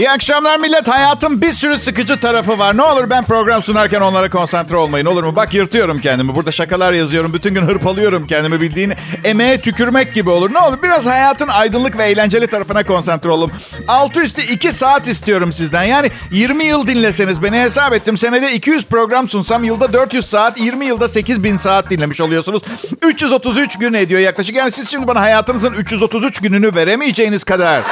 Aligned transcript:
İyi 0.00 0.10
akşamlar 0.10 0.58
millet. 0.58 0.88
Hayatın 0.88 1.42
bir 1.42 1.50
sürü 1.50 1.76
sıkıcı 1.76 2.20
tarafı 2.20 2.58
var. 2.58 2.76
Ne 2.76 2.82
olur 2.82 3.10
ben 3.10 3.24
program 3.24 3.62
sunarken 3.62 4.00
onlara 4.00 4.30
konsantre 4.30 4.76
olmayın 4.76 5.06
olur 5.06 5.24
mu? 5.24 5.36
Bak 5.36 5.54
yırtıyorum 5.54 6.00
kendimi. 6.00 6.34
Burada 6.34 6.52
şakalar 6.52 6.92
yazıyorum. 6.92 7.32
Bütün 7.32 7.54
gün 7.54 7.62
hırpalıyorum 7.62 8.26
kendimi 8.26 8.60
bildiğin. 8.60 8.92
Emeğe 9.24 9.60
tükürmek 9.60 10.14
gibi 10.14 10.30
olur. 10.30 10.54
Ne 10.54 10.58
olur 10.58 10.82
biraz 10.82 11.06
hayatın 11.06 11.48
aydınlık 11.48 11.98
ve 11.98 12.04
eğlenceli 12.04 12.46
tarafına 12.46 12.86
konsantre 12.86 13.30
olun. 13.30 13.52
Altı 13.88 14.20
üstü 14.20 14.42
iki 14.42 14.72
saat 14.72 15.08
istiyorum 15.08 15.52
sizden. 15.52 15.84
Yani 15.84 16.10
20 16.30 16.64
yıl 16.64 16.86
dinleseniz 16.86 17.42
beni 17.42 17.60
hesap 17.60 17.92
ettim. 17.92 18.16
Senede 18.16 18.52
200 18.52 18.86
program 18.86 19.28
sunsam 19.28 19.64
yılda 19.64 19.92
400 19.92 20.26
saat, 20.26 20.60
20 20.60 20.84
yılda 20.86 21.08
8000 21.08 21.56
saat 21.56 21.90
dinlemiş 21.90 22.20
oluyorsunuz. 22.20 22.62
333 23.02 23.78
gün 23.78 23.92
ediyor 23.92 24.20
yaklaşık. 24.20 24.56
Yani 24.56 24.70
siz 24.70 24.88
şimdi 24.88 25.06
bana 25.06 25.20
hayatınızın 25.20 25.72
333 25.72 26.40
gününü 26.40 26.74
veremeyeceğiniz 26.74 27.44
kadar 27.44 27.82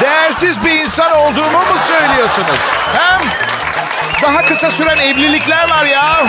değersiz 0.00 0.64
bir 0.64 0.70
insan 0.70 1.12
olduğumu 1.12 1.58
mu 1.58 1.76
söylüyorsunuz? 1.88 2.58
Hem 2.92 3.20
daha 4.22 4.46
kısa 4.46 4.70
süren 4.70 4.96
evlilikler 4.98 5.70
var 5.70 5.84
ya. 5.84 6.26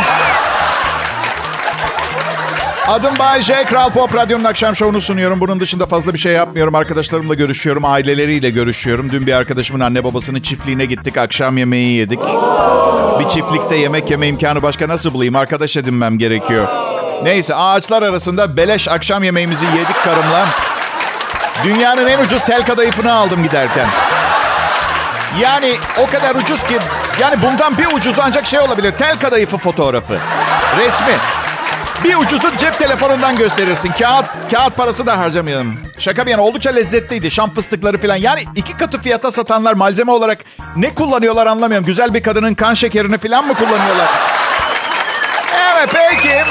Adım 2.87 3.19
Bay 3.19 3.41
J. 3.41 3.65
Kral 3.65 3.89
Pop 3.89 4.15
Radyo'nun 4.15 4.43
akşam 4.43 4.75
şovunu 4.75 5.01
sunuyorum. 5.01 5.39
Bunun 5.39 5.59
dışında 5.59 5.85
fazla 5.85 6.13
bir 6.13 6.19
şey 6.19 6.33
yapmıyorum. 6.33 6.75
Arkadaşlarımla 6.75 7.33
görüşüyorum, 7.33 7.85
aileleriyle 7.85 8.49
görüşüyorum. 8.49 9.11
Dün 9.11 9.27
bir 9.27 9.33
arkadaşımın 9.33 9.79
anne 9.79 10.03
babasının 10.03 10.39
çiftliğine 10.39 10.85
gittik. 10.85 11.17
Akşam 11.17 11.57
yemeği 11.57 11.97
yedik. 11.97 12.19
Bir 13.19 13.29
çiftlikte 13.29 13.75
yemek 13.75 14.09
yeme 14.11 14.27
imkanı 14.27 14.61
başka 14.61 14.87
nasıl 14.87 15.13
bulayım? 15.13 15.35
Arkadaş 15.35 15.77
edinmem 15.77 16.17
gerekiyor. 16.17 16.67
Neyse 17.23 17.55
ağaçlar 17.55 18.03
arasında 18.03 18.57
beleş 18.57 18.87
akşam 18.87 19.23
yemeğimizi 19.23 19.65
yedik 19.65 20.03
karımla. 20.03 20.45
Dünyanın 21.63 22.07
en 22.07 22.19
ucuz 22.19 22.45
tel 22.45 22.65
kadayıfını 22.65 23.13
aldım 23.13 23.43
giderken. 23.43 23.87
Yani 25.39 25.75
o 25.97 26.07
kadar 26.07 26.35
ucuz 26.35 26.63
ki 26.63 26.77
yani 27.19 27.41
bundan 27.41 27.77
bir 27.77 27.85
ucuzu 27.85 28.21
ancak 28.25 28.47
şey 28.47 28.59
olabilir. 28.59 28.91
Tel 28.91 29.19
kadayıfı 29.19 29.57
fotoğrafı. 29.57 30.17
Resmi. 30.77 31.13
Bir 32.03 32.15
ucuzu 32.15 32.57
cep 32.57 32.79
telefonundan 32.79 33.35
gösterirsin. 33.35 33.91
Kağıt 33.99 34.25
kağıt 34.51 34.77
parası 34.77 35.05
da 35.07 35.19
harcamayalım. 35.19 35.79
Şaka 35.97 36.25
bir 36.25 36.31
yana 36.31 36.41
oldukça 36.41 36.69
lezzetliydi. 36.69 37.31
Şam 37.31 37.53
fıstıkları 37.53 37.97
falan. 37.97 38.15
Yani 38.15 38.43
iki 38.55 38.77
katı 38.77 39.01
fiyata 39.01 39.31
satanlar 39.31 39.73
malzeme 39.73 40.11
olarak 40.11 40.37
ne 40.75 40.93
kullanıyorlar 40.93 41.47
anlamıyorum. 41.47 41.85
Güzel 41.85 42.13
bir 42.13 42.23
kadının 42.23 42.53
kan 42.53 42.73
şekerini 42.73 43.17
falan 43.17 43.47
mı 43.47 43.53
kullanıyorlar? 43.53 44.09
Evet 45.73 45.89
peki. 45.93 46.43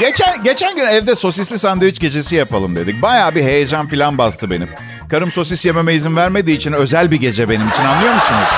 Geçen, 0.00 0.42
geçen 0.44 0.76
gün 0.76 0.86
evde 0.86 1.14
sosisli 1.14 1.58
sandviç 1.58 2.00
gecesi 2.00 2.36
yapalım 2.36 2.76
dedik. 2.76 3.02
Bayağı 3.02 3.34
bir 3.34 3.42
heyecan 3.42 3.88
falan 3.88 4.18
bastı 4.18 4.50
benim. 4.50 4.68
Karım 5.10 5.30
sosis 5.32 5.66
yememe 5.66 5.94
izin 5.94 6.16
vermediği 6.16 6.56
için 6.56 6.72
özel 6.72 7.10
bir 7.10 7.16
gece 7.16 7.48
benim 7.48 7.68
için 7.68 7.84
anlıyor 7.84 8.14
musunuz? 8.14 8.48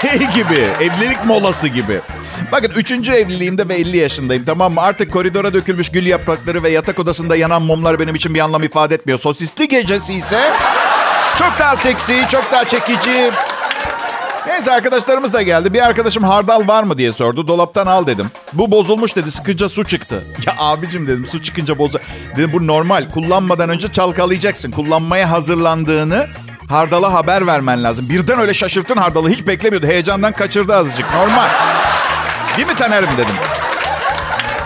Şey 0.00 0.18
gibi, 0.18 0.66
evlilik 0.80 1.24
molası 1.24 1.68
gibi. 1.68 2.00
Bakın 2.52 2.72
üçüncü 2.76 3.12
evliliğimde 3.12 3.68
ve 3.68 3.74
50 3.74 3.96
yaşındayım 3.96 4.44
tamam 4.44 4.72
mı? 4.72 4.80
Artık 4.80 5.12
koridora 5.12 5.54
dökülmüş 5.54 5.88
gül 5.90 6.06
yaprakları 6.06 6.62
ve 6.62 6.70
yatak 6.70 6.98
odasında 6.98 7.36
yanan 7.36 7.62
mumlar 7.62 8.00
benim 8.00 8.14
için 8.14 8.34
bir 8.34 8.40
anlam 8.40 8.62
ifade 8.62 8.94
etmiyor. 8.94 9.18
Sosisli 9.18 9.68
gecesi 9.68 10.14
ise 10.14 10.52
çok 11.38 11.58
daha 11.58 11.76
seksi, 11.76 12.24
çok 12.30 12.52
daha 12.52 12.64
çekici, 12.64 13.30
Neyse 14.46 14.72
arkadaşlarımız 14.72 15.32
da 15.32 15.42
geldi. 15.42 15.74
Bir 15.74 15.86
arkadaşım 15.86 16.24
hardal 16.24 16.68
var 16.68 16.82
mı 16.82 16.98
diye 16.98 17.12
sordu. 17.12 17.48
Dolaptan 17.48 17.86
al 17.86 18.06
dedim. 18.06 18.30
Bu 18.52 18.70
bozulmuş 18.70 19.16
dedi. 19.16 19.30
Sıkınca 19.30 19.68
su 19.68 19.84
çıktı. 19.84 20.24
Ya 20.46 20.54
abicim 20.58 21.06
dedim 21.06 21.26
su 21.26 21.42
çıkınca 21.42 21.78
bozu. 21.78 21.98
Dedim 22.36 22.50
bu 22.52 22.66
normal. 22.66 23.10
Kullanmadan 23.10 23.68
önce 23.70 23.92
çalkalayacaksın. 23.92 24.70
Kullanmaya 24.70 25.30
hazırlandığını 25.30 26.26
hardala 26.68 27.12
haber 27.12 27.46
vermen 27.46 27.84
lazım. 27.84 28.08
Birden 28.08 28.38
öyle 28.38 28.54
şaşırttın 28.54 28.96
hardalı. 28.96 29.30
Hiç 29.30 29.46
beklemiyordu. 29.46 29.86
Heyecandan 29.86 30.32
kaçırdı 30.32 30.76
azıcık. 30.76 31.14
Normal. 31.14 31.48
Değil 32.56 32.68
mi 32.68 32.74
Taner'im 32.74 33.10
dedim. 33.18 33.34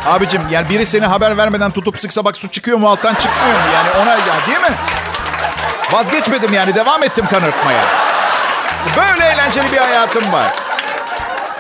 Abicim 0.06 0.40
yani 0.50 0.68
biri 0.68 0.86
seni 0.86 1.06
haber 1.06 1.36
vermeden 1.36 1.70
tutup 1.70 1.98
sıksa 2.00 2.24
bak 2.24 2.36
su 2.36 2.48
çıkıyor 2.48 2.78
mu 2.78 2.88
alttan 2.88 3.14
çıkmıyor 3.14 3.56
mu? 3.58 3.66
Yani 3.74 3.90
ona 4.02 4.10
ya 4.10 4.46
değil 4.46 4.60
mi? 4.60 4.76
Vazgeçmedim 5.92 6.52
yani 6.52 6.74
devam 6.74 7.02
ettim 7.02 7.26
kanırtmaya. 7.30 8.09
Böyle 8.96 9.24
eğlenceli 9.24 9.72
bir 9.72 9.76
hayatım 9.76 10.32
var. 10.32 10.54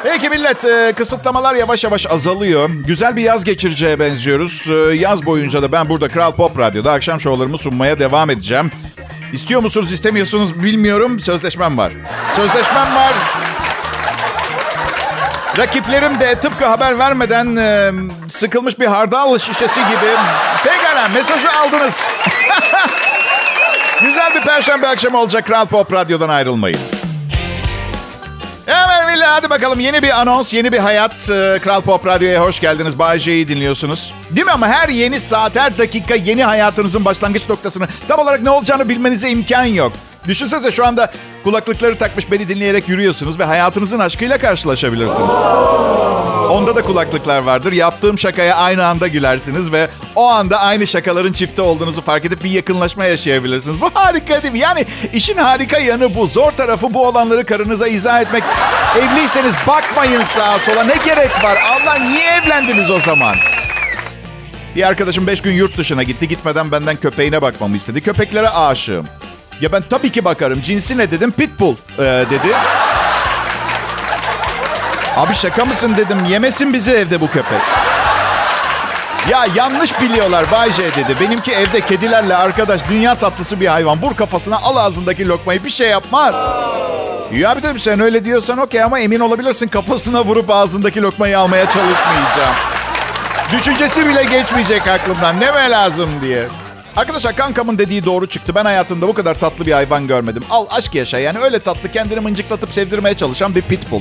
Peki 0.02 0.28
millet 0.28 0.64
e, 0.64 0.92
kısıtlamalar 0.96 1.54
yavaş 1.54 1.84
yavaş 1.84 2.06
azalıyor. 2.06 2.70
Güzel 2.86 3.16
bir 3.16 3.22
yaz 3.22 3.44
geçireceğe 3.44 4.00
benziyoruz. 4.00 4.66
E, 4.70 4.94
yaz 4.94 5.26
boyunca 5.26 5.62
da 5.62 5.72
ben 5.72 5.88
burada 5.88 6.08
Kral 6.08 6.32
Pop 6.32 6.58
Radyo'da 6.58 6.92
akşam 6.92 7.20
şovlarımı 7.20 7.58
sunmaya 7.58 7.98
devam 8.00 8.30
edeceğim. 8.30 8.70
İstiyor 9.32 9.62
musunuz 9.62 9.92
istemiyorsunuz 9.92 10.62
bilmiyorum. 10.62 11.20
Sözleşmem 11.20 11.78
var. 11.78 11.92
Sözleşmem 12.36 12.96
var. 12.96 13.12
Rakiplerim 15.58 16.20
de 16.20 16.34
tıpkı 16.34 16.66
haber 16.66 16.98
vermeden 16.98 17.56
e, 17.56 17.90
sıkılmış 18.28 18.78
bir 18.80 18.86
hardal 18.86 19.38
şişesi 19.38 19.80
gibi. 19.80 20.16
Pekala 20.64 21.08
mesajı 21.08 21.52
aldınız. 21.52 22.00
Güzel 24.00 24.34
bir 24.34 24.40
perşembe 24.40 24.88
akşamı 24.88 25.18
olacak 25.18 25.46
Kral 25.46 25.66
Pop 25.66 25.92
Radyo'dan 25.92 26.28
ayrılmayın. 26.28 26.99
Millet 29.20 29.32
hadi 29.32 29.50
bakalım 29.50 29.80
yeni 29.80 30.02
bir 30.02 30.20
anons, 30.20 30.52
yeni 30.54 30.72
bir 30.72 30.78
hayat. 30.78 31.30
Ee, 31.30 31.58
Kral 31.62 31.80
Pop 31.80 32.06
Radyo'ya 32.06 32.42
hoş 32.42 32.60
geldiniz. 32.60 32.98
Bay 32.98 33.18
J'yi 33.18 33.48
dinliyorsunuz. 33.48 34.14
Değil 34.30 34.46
mi 34.46 34.52
ama 34.52 34.68
her 34.68 34.88
yeni 34.88 35.20
saat, 35.20 35.56
her 35.56 35.78
dakika 35.78 36.14
yeni 36.14 36.44
hayatınızın 36.44 37.04
başlangıç 37.04 37.48
noktasını 37.48 37.88
tam 38.08 38.20
olarak 38.20 38.42
ne 38.42 38.50
olacağını 38.50 38.88
bilmenize 38.88 39.30
imkan 39.30 39.64
yok. 39.64 39.92
Düşünsenize 40.28 40.70
şu 40.70 40.86
anda 40.86 41.12
kulaklıkları 41.44 41.98
takmış 41.98 42.30
beni 42.30 42.48
dinleyerek 42.48 42.88
yürüyorsunuz 42.88 43.38
ve 43.38 43.44
hayatınızın 43.44 43.98
aşkıyla 43.98 44.38
karşılaşabilirsiniz. 44.38 45.30
Onda 46.50 46.76
da 46.76 46.82
kulaklıklar 46.82 47.38
vardır. 47.38 47.72
Yaptığım 47.72 48.18
şakaya 48.18 48.56
aynı 48.56 48.86
anda 48.86 49.08
gülersiniz 49.08 49.72
ve 49.72 49.88
o 50.14 50.28
anda 50.28 50.60
aynı 50.60 50.86
şakaların 50.86 51.32
çifte 51.32 51.62
olduğunuzu 51.62 52.02
fark 52.02 52.24
edip 52.24 52.44
bir 52.44 52.50
yakınlaşma 52.50 53.04
yaşayabilirsiniz. 53.04 53.80
Bu 53.80 53.90
harika 53.94 54.42
değil 54.42 54.52
mi? 54.52 54.58
Yani 54.58 54.86
işin 55.12 55.36
harika 55.36 55.78
yanı 55.78 56.14
bu. 56.14 56.26
Zor 56.26 56.50
tarafı 56.52 56.94
bu 56.94 57.06
olanları 57.06 57.46
karınıza 57.46 57.88
izah 57.88 58.20
etmek. 58.20 58.42
Evliyseniz 58.98 59.54
bakmayın 59.66 60.22
sağa 60.22 60.58
sola. 60.58 60.84
Ne 60.84 60.94
gerek 61.04 61.44
var? 61.44 61.58
Allah 61.70 61.98
niye 61.98 62.30
evlendiniz 62.44 62.90
o 62.90 63.00
zaman? 63.00 63.36
Bir 64.76 64.88
arkadaşım 64.88 65.26
beş 65.26 65.42
gün 65.42 65.52
yurt 65.52 65.78
dışına 65.78 66.02
gitti. 66.02 66.28
Gitmeden 66.28 66.72
benden 66.72 66.96
köpeğine 66.96 67.42
bakmamı 67.42 67.76
istedi. 67.76 68.00
Köpeklere 68.00 68.48
aşığım. 68.48 69.06
Ya 69.60 69.72
ben 69.72 69.82
tabii 69.90 70.12
ki 70.12 70.24
bakarım. 70.24 70.62
Cinsi 70.62 70.98
ne 70.98 71.10
dedim? 71.10 71.32
Pitbull 71.32 71.74
ee, 71.98 72.02
dedi. 72.30 72.48
Abi 75.20 75.34
şaka 75.34 75.64
mısın 75.64 75.94
dedim. 75.96 76.18
Yemesin 76.30 76.72
bizi 76.72 76.92
evde 76.92 77.20
bu 77.20 77.26
köpek. 77.26 77.60
Ya 79.30 79.46
yanlış 79.54 80.00
biliyorlar 80.00 80.50
Bay 80.52 80.72
J 80.72 80.82
dedi. 80.82 81.20
Benimki 81.20 81.52
evde 81.52 81.80
kedilerle 81.80 82.36
arkadaş 82.36 82.88
dünya 82.88 83.14
tatlısı 83.14 83.60
bir 83.60 83.66
hayvan. 83.66 84.02
Vur 84.02 84.16
kafasına 84.16 84.56
al 84.56 84.76
ağzındaki 84.76 85.28
lokmayı 85.28 85.64
bir 85.64 85.70
şey 85.70 85.88
yapmaz. 85.88 86.34
Ya 87.32 87.56
bir 87.56 87.62
de 87.62 87.78
sen 87.78 88.00
öyle 88.00 88.24
diyorsan 88.24 88.58
okey 88.58 88.82
ama 88.82 89.00
emin 89.00 89.20
olabilirsin 89.20 89.68
kafasına 89.68 90.24
vurup 90.24 90.50
ağzındaki 90.50 91.02
lokmayı 91.02 91.38
almaya 91.38 91.64
çalışmayacağım. 91.64 92.54
Düşüncesi 93.52 94.06
bile 94.06 94.24
geçmeyecek 94.24 94.88
aklımdan. 94.88 95.40
Ne 95.40 95.50
mi 95.50 95.70
lazım 95.70 96.10
diye. 96.22 96.48
Arkadaşlar 96.96 97.36
kankamın 97.36 97.78
dediği 97.78 98.04
doğru 98.04 98.26
çıktı. 98.26 98.54
Ben 98.54 98.64
hayatımda 98.64 99.08
bu 99.08 99.14
kadar 99.14 99.40
tatlı 99.40 99.66
bir 99.66 99.72
hayvan 99.72 100.06
görmedim. 100.06 100.42
Al 100.50 100.66
aşk 100.70 100.94
yaşa 100.94 101.18
yani 101.18 101.38
öyle 101.38 101.58
tatlı 101.58 101.90
kendini 101.90 102.20
mıncıklatıp 102.20 102.72
sevdirmeye 102.72 103.16
çalışan 103.16 103.54
bir 103.54 103.62
pitbull. 103.62 104.00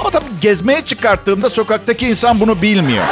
Ama 0.00 0.10
tabii 0.10 0.23
gezmeye 0.44 0.84
çıkarttığımda 0.84 1.50
sokaktaki 1.50 2.08
insan 2.08 2.40
bunu 2.40 2.62
bilmiyor. 2.62 3.04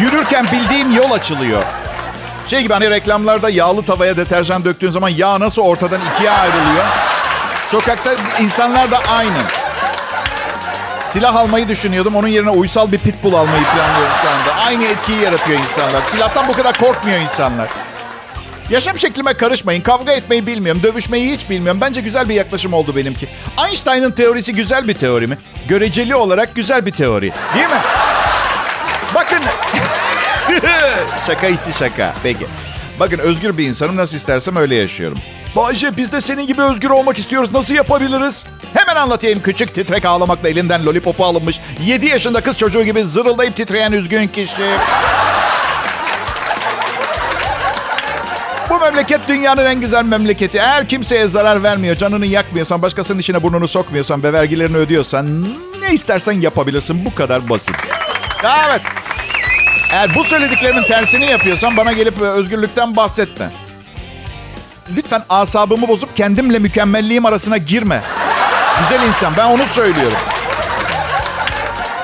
Yürürken 0.00 0.46
bildiğin 0.52 0.90
yol 0.90 1.10
açılıyor. 1.10 1.62
Şey 2.46 2.62
gibi 2.62 2.72
hani 2.72 2.90
reklamlarda 2.90 3.50
yağlı 3.50 3.82
tavaya 3.82 4.16
deterjan 4.16 4.64
döktüğün 4.64 4.90
zaman 4.90 5.08
yağ 5.08 5.40
nasıl 5.40 5.62
ortadan 5.62 6.00
ikiye 6.14 6.30
ayrılıyor. 6.30 6.84
Sokakta 7.68 8.14
insanlar 8.40 8.90
da 8.90 9.00
aynı. 9.10 9.38
Silah 11.06 11.36
almayı 11.36 11.68
düşünüyordum. 11.68 12.16
Onun 12.16 12.28
yerine 12.28 12.50
uysal 12.50 12.92
bir 12.92 12.98
pitbull 12.98 13.34
almayı 13.34 13.64
planlıyorum 13.64 14.14
şu 14.22 14.28
anda. 14.28 14.62
Aynı 14.66 14.84
etkiyi 14.84 15.20
yaratıyor 15.20 15.60
insanlar. 15.60 16.06
Silahtan 16.06 16.48
bu 16.48 16.52
kadar 16.52 16.78
korkmuyor 16.78 17.18
insanlar. 17.20 17.68
Yaşam 18.70 18.98
şeklime 18.98 19.34
karışmayın. 19.34 19.82
Kavga 19.82 20.12
etmeyi 20.12 20.46
bilmiyorum. 20.46 20.82
Dövüşmeyi 20.82 21.32
hiç 21.32 21.50
bilmiyorum. 21.50 21.80
Bence 21.80 22.00
güzel 22.00 22.28
bir 22.28 22.34
yaklaşım 22.34 22.72
oldu 22.72 22.96
benimki. 22.96 23.28
Einstein'ın 23.66 24.10
teorisi 24.10 24.54
güzel 24.54 24.88
bir 24.88 24.94
teori 24.94 25.26
mi? 25.26 25.38
Göreceli 25.68 26.14
olarak 26.16 26.54
güzel 26.54 26.86
bir 26.86 26.90
teori. 26.92 27.32
Değil 27.54 27.68
mi? 27.68 27.80
Bakın. 29.14 29.38
şaka 31.26 31.46
içi 31.46 31.72
şaka. 31.78 32.14
Peki. 32.22 32.46
Bakın 33.00 33.18
özgür 33.18 33.58
bir 33.58 33.66
insanım. 33.68 33.96
Nasıl 33.96 34.16
istersem 34.16 34.56
öyle 34.56 34.74
yaşıyorum. 34.74 35.18
Bayce 35.56 35.96
biz 35.96 36.12
de 36.12 36.20
senin 36.20 36.46
gibi 36.46 36.62
özgür 36.62 36.90
olmak 36.90 37.18
istiyoruz. 37.18 37.52
Nasıl 37.52 37.74
yapabiliriz? 37.74 38.46
Hemen 38.74 39.00
anlatayım. 39.00 39.42
Küçük 39.42 39.74
titrek 39.74 40.04
ağlamakla 40.04 40.48
elinden 40.48 40.86
lollipopu 40.86 41.24
alınmış 41.24 41.60
7 41.84 42.06
yaşında 42.06 42.40
kız 42.40 42.58
çocuğu 42.58 42.84
gibi 42.84 43.04
zırıldayıp 43.04 43.56
titreyen 43.56 43.92
üzgün 43.92 44.28
kişi. 44.28 44.62
Bu 48.70 48.78
memleket 48.78 49.28
dünyanın 49.28 49.66
en 49.66 49.80
güzel 49.80 50.04
memleketi. 50.04 50.58
Eğer 50.58 50.88
kimseye 50.88 51.26
zarar 51.28 51.62
vermiyor, 51.62 51.96
canını 51.96 52.26
yakmıyorsan, 52.26 52.82
başkasının 52.82 53.18
işine 53.18 53.42
burnunu 53.42 53.68
sokmuyorsan 53.68 54.22
ve 54.22 54.32
vergilerini 54.32 54.76
ödüyorsan 54.76 55.42
ne 55.80 55.92
istersen 55.92 56.32
yapabilirsin. 56.32 57.04
Bu 57.04 57.14
kadar 57.14 57.48
basit. 57.48 57.76
Evet. 58.44 58.80
Eğer 59.92 60.14
bu 60.14 60.24
söylediklerinin 60.24 60.82
tersini 60.82 61.26
yapıyorsan 61.26 61.76
bana 61.76 61.92
gelip 61.92 62.20
özgürlükten 62.20 62.96
bahsetme. 62.96 63.50
Lütfen 64.96 65.22
asabımı 65.28 65.88
bozup 65.88 66.16
kendimle 66.16 66.58
mükemmelliğim 66.58 67.26
arasına 67.26 67.56
girme. 67.56 68.02
Güzel 68.80 69.08
insan 69.08 69.32
ben 69.36 69.46
onu 69.46 69.66
söylüyorum. 69.66 70.18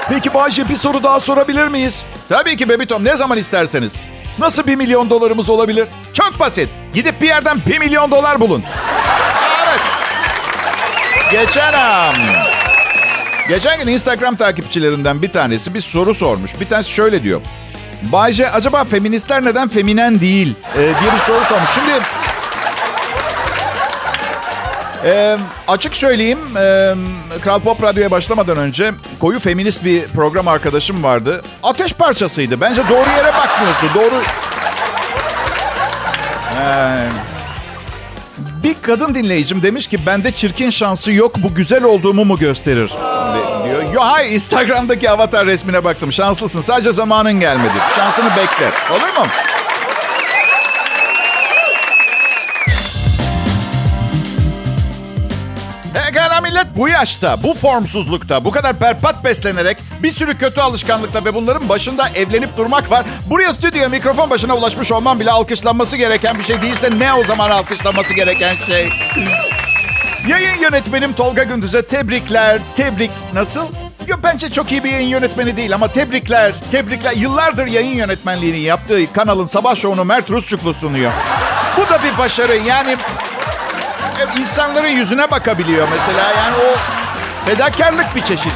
Peki 0.09 0.35
Bayce 0.35 0.69
bir 0.69 0.77
soru 0.77 1.03
daha 1.03 1.21
sorabilir 1.21 1.69
miyiz? 1.69 2.07
Tabii 2.29 2.57
ki 2.57 2.69
Bebitom 2.69 3.05
ne 3.05 3.17
zaman 3.17 3.39
isterseniz. 3.39 3.95
Nasıl 4.39 4.67
bir 4.67 4.77
milyon 4.77 5.11
dolarımız 5.11 5.51
olabilir? 5.51 5.89
Çok 6.13 6.41
basit. 6.41 6.69
Gidip 6.95 7.21
bir 7.21 7.27
yerden 7.27 7.59
bir 7.67 7.79
milyon 7.79 8.11
dolar 8.11 8.41
bulun. 8.41 8.65
Evet. 9.67 9.81
Geçen 11.31 11.73
an... 11.73 12.15
Geçen 13.49 13.81
gün 13.81 13.87
Instagram 13.87 14.37
takipçilerinden 14.37 15.23
bir 15.23 15.33
tanesi 15.33 15.75
bir 15.75 15.81
soru 15.81 16.15
sormuş. 16.15 16.61
Bir 16.61 16.69
tanesi 16.69 16.91
şöyle 16.91 17.23
diyor. 17.23 17.41
Bayce 18.03 18.51
acaba 18.51 18.85
feministler 18.85 19.45
neden 19.45 19.69
feminen 19.69 20.21
değil 20.21 20.55
ee, 20.75 20.79
diye 20.79 21.13
bir 21.15 21.19
soru 21.19 21.45
sormuş. 21.45 21.71
Şimdi 21.75 21.93
ee, 25.05 25.37
açık 25.69 25.97
söyleyeyim, 25.97 26.39
e, 26.57 26.95
Kral 27.41 27.61
Pop 27.61 27.83
Radyo'ya 27.83 28.11
başlamadan 28.11 28.57
önce 28.57 28.93
koyu 29.21 29.41
feminist 29.41 29.85
bir 29.85 30.05
program 30.09 30.49
arkadaşım 30.49 31.03
vardı. 31.03 31.43
Ateş 31.63 31.93
parçasıydı. 31.93 32.61
Bence 32.61 32.83
doğru 32.89 33.11
yere 33.17 33.33
bakmıyordu. 33.35 33.95
Doğru... 33.95 34.23
Ee, 36.61 37.09
bir 38.63 38.75
kadın 38.83 39.15
dinleyicim 39.15 39.63
demiş 39.63 39.87
ki 39.87 40.07
bende 40.07 40.31
çirkin 40.31 40.71
şansı 40.71 41.13
yok 41.13 41.35
bu 41.39 41.55
güzel 41.55 41.85
olduğumu 41.85 42.25
mu 42.25 42.39
gösterir 42.39 42.89
De, 42.89 43.65
diyor. 43.65 43.93
Yo 43.93 44.01
hayır 44.01 44.33
Instagram'daki 44.33 45.11
avatar 45.11 45.47
resmine 45.47 45.85
baktım. 45.85 46.13
Şanslısın 46.13 46.63
sadece 46.63 46.93
zamanın 46.93 47.41
gelmedi. 47.41 47.73
Şansını 47.97 48.31
bekle. 48.31 48.71
Olur 48.91 49.19
mu? 49.19 49.27
Millet 56.55 56.77
bu 56.77 56.89
yaşta, 56.89 57.43
bu 57.43 57.55
formsuzlukta, 57.55 58.45
bu 58.45 58.51
kadar 58.51 58.81
berbat 58.81 59.25
beslenerek 59.25 59.79
bir 60.03 60.11
sürü 60.11 60.39
kötü 60.39 60.61
alışkanlıkla 60.61 61.25
ve 61.25 61.35
bunların 61.35 61.69
başında 61.69 62.09
evlenip 62.09 62.57
durmak 62.57 62.91
var. 62.91 63.05
Buraya 63.31 63.53
stüdyo 63.53 63.89
mikrofon 63.89 64.31
başına 64.31 64.57
ulaşmış 64.57 64.93
olman 64.93 65.21
bile 65.21 65.31
alkışlanması 65.31 65.97
gereken 65.97 66.39
bir 66.39 66.45
şey 66.45 66.63
değilse 66.63 66.99
ne 66.99 67.15
o 67.15 67.25
zaman 67.25 67.51
alkışlanması 67.51 68.15
gereken 68.15 68.57
şey? 68.67 68.89
Yayın 70.29 70.61
yönetmenim 70.61 71.13
Tolga 71.13 71.43
Gündüz'e 71.43 71.83
tebrikler, 71.83 72.59
tebrik 72.77 73.11
nasıl? 73.33 73.65
Yo, 74.07 74.17
bence 74.23 74.51
çok 74.51 74.73
iyi 74.73 74.85
bir 74.85 74.91
yayın 74.91 75.09
yönetmeni 75.09 75.57
değil 75.57 75.75
ama 75.75 75.89
tebrikler, 75.89 76.53
tebrikler. 76.71 77.13
Yıllardır 77.13 77.67
yayın 77.67 77.97
yönetmenliğini 77.97 78.61
yaptığı 78.61 79.13
kanalın 79.13 79.47
sabah 79.47 79.77
şovunu 79.77 80.05
Mert 80.05 80.31
Rusçuklu 80.31 80.75
sunuyor. 80.75 81.13
Bu 81.77 81.89
da 81.89 82.03
bir 82.03 82.19
başarı 82.19 82.57
yani 82.57 82.97
insanların 84.41 84.89
yüzüne 84.89 85.31
bakabiliyor 85.31 85.89
mesela. 85.91 86.23
Yani 86.37 86.57
o 86.57 86.77
fedakarlık 87.47 88.17
bir 88.17 88.23
çeşit. 88.23 88.53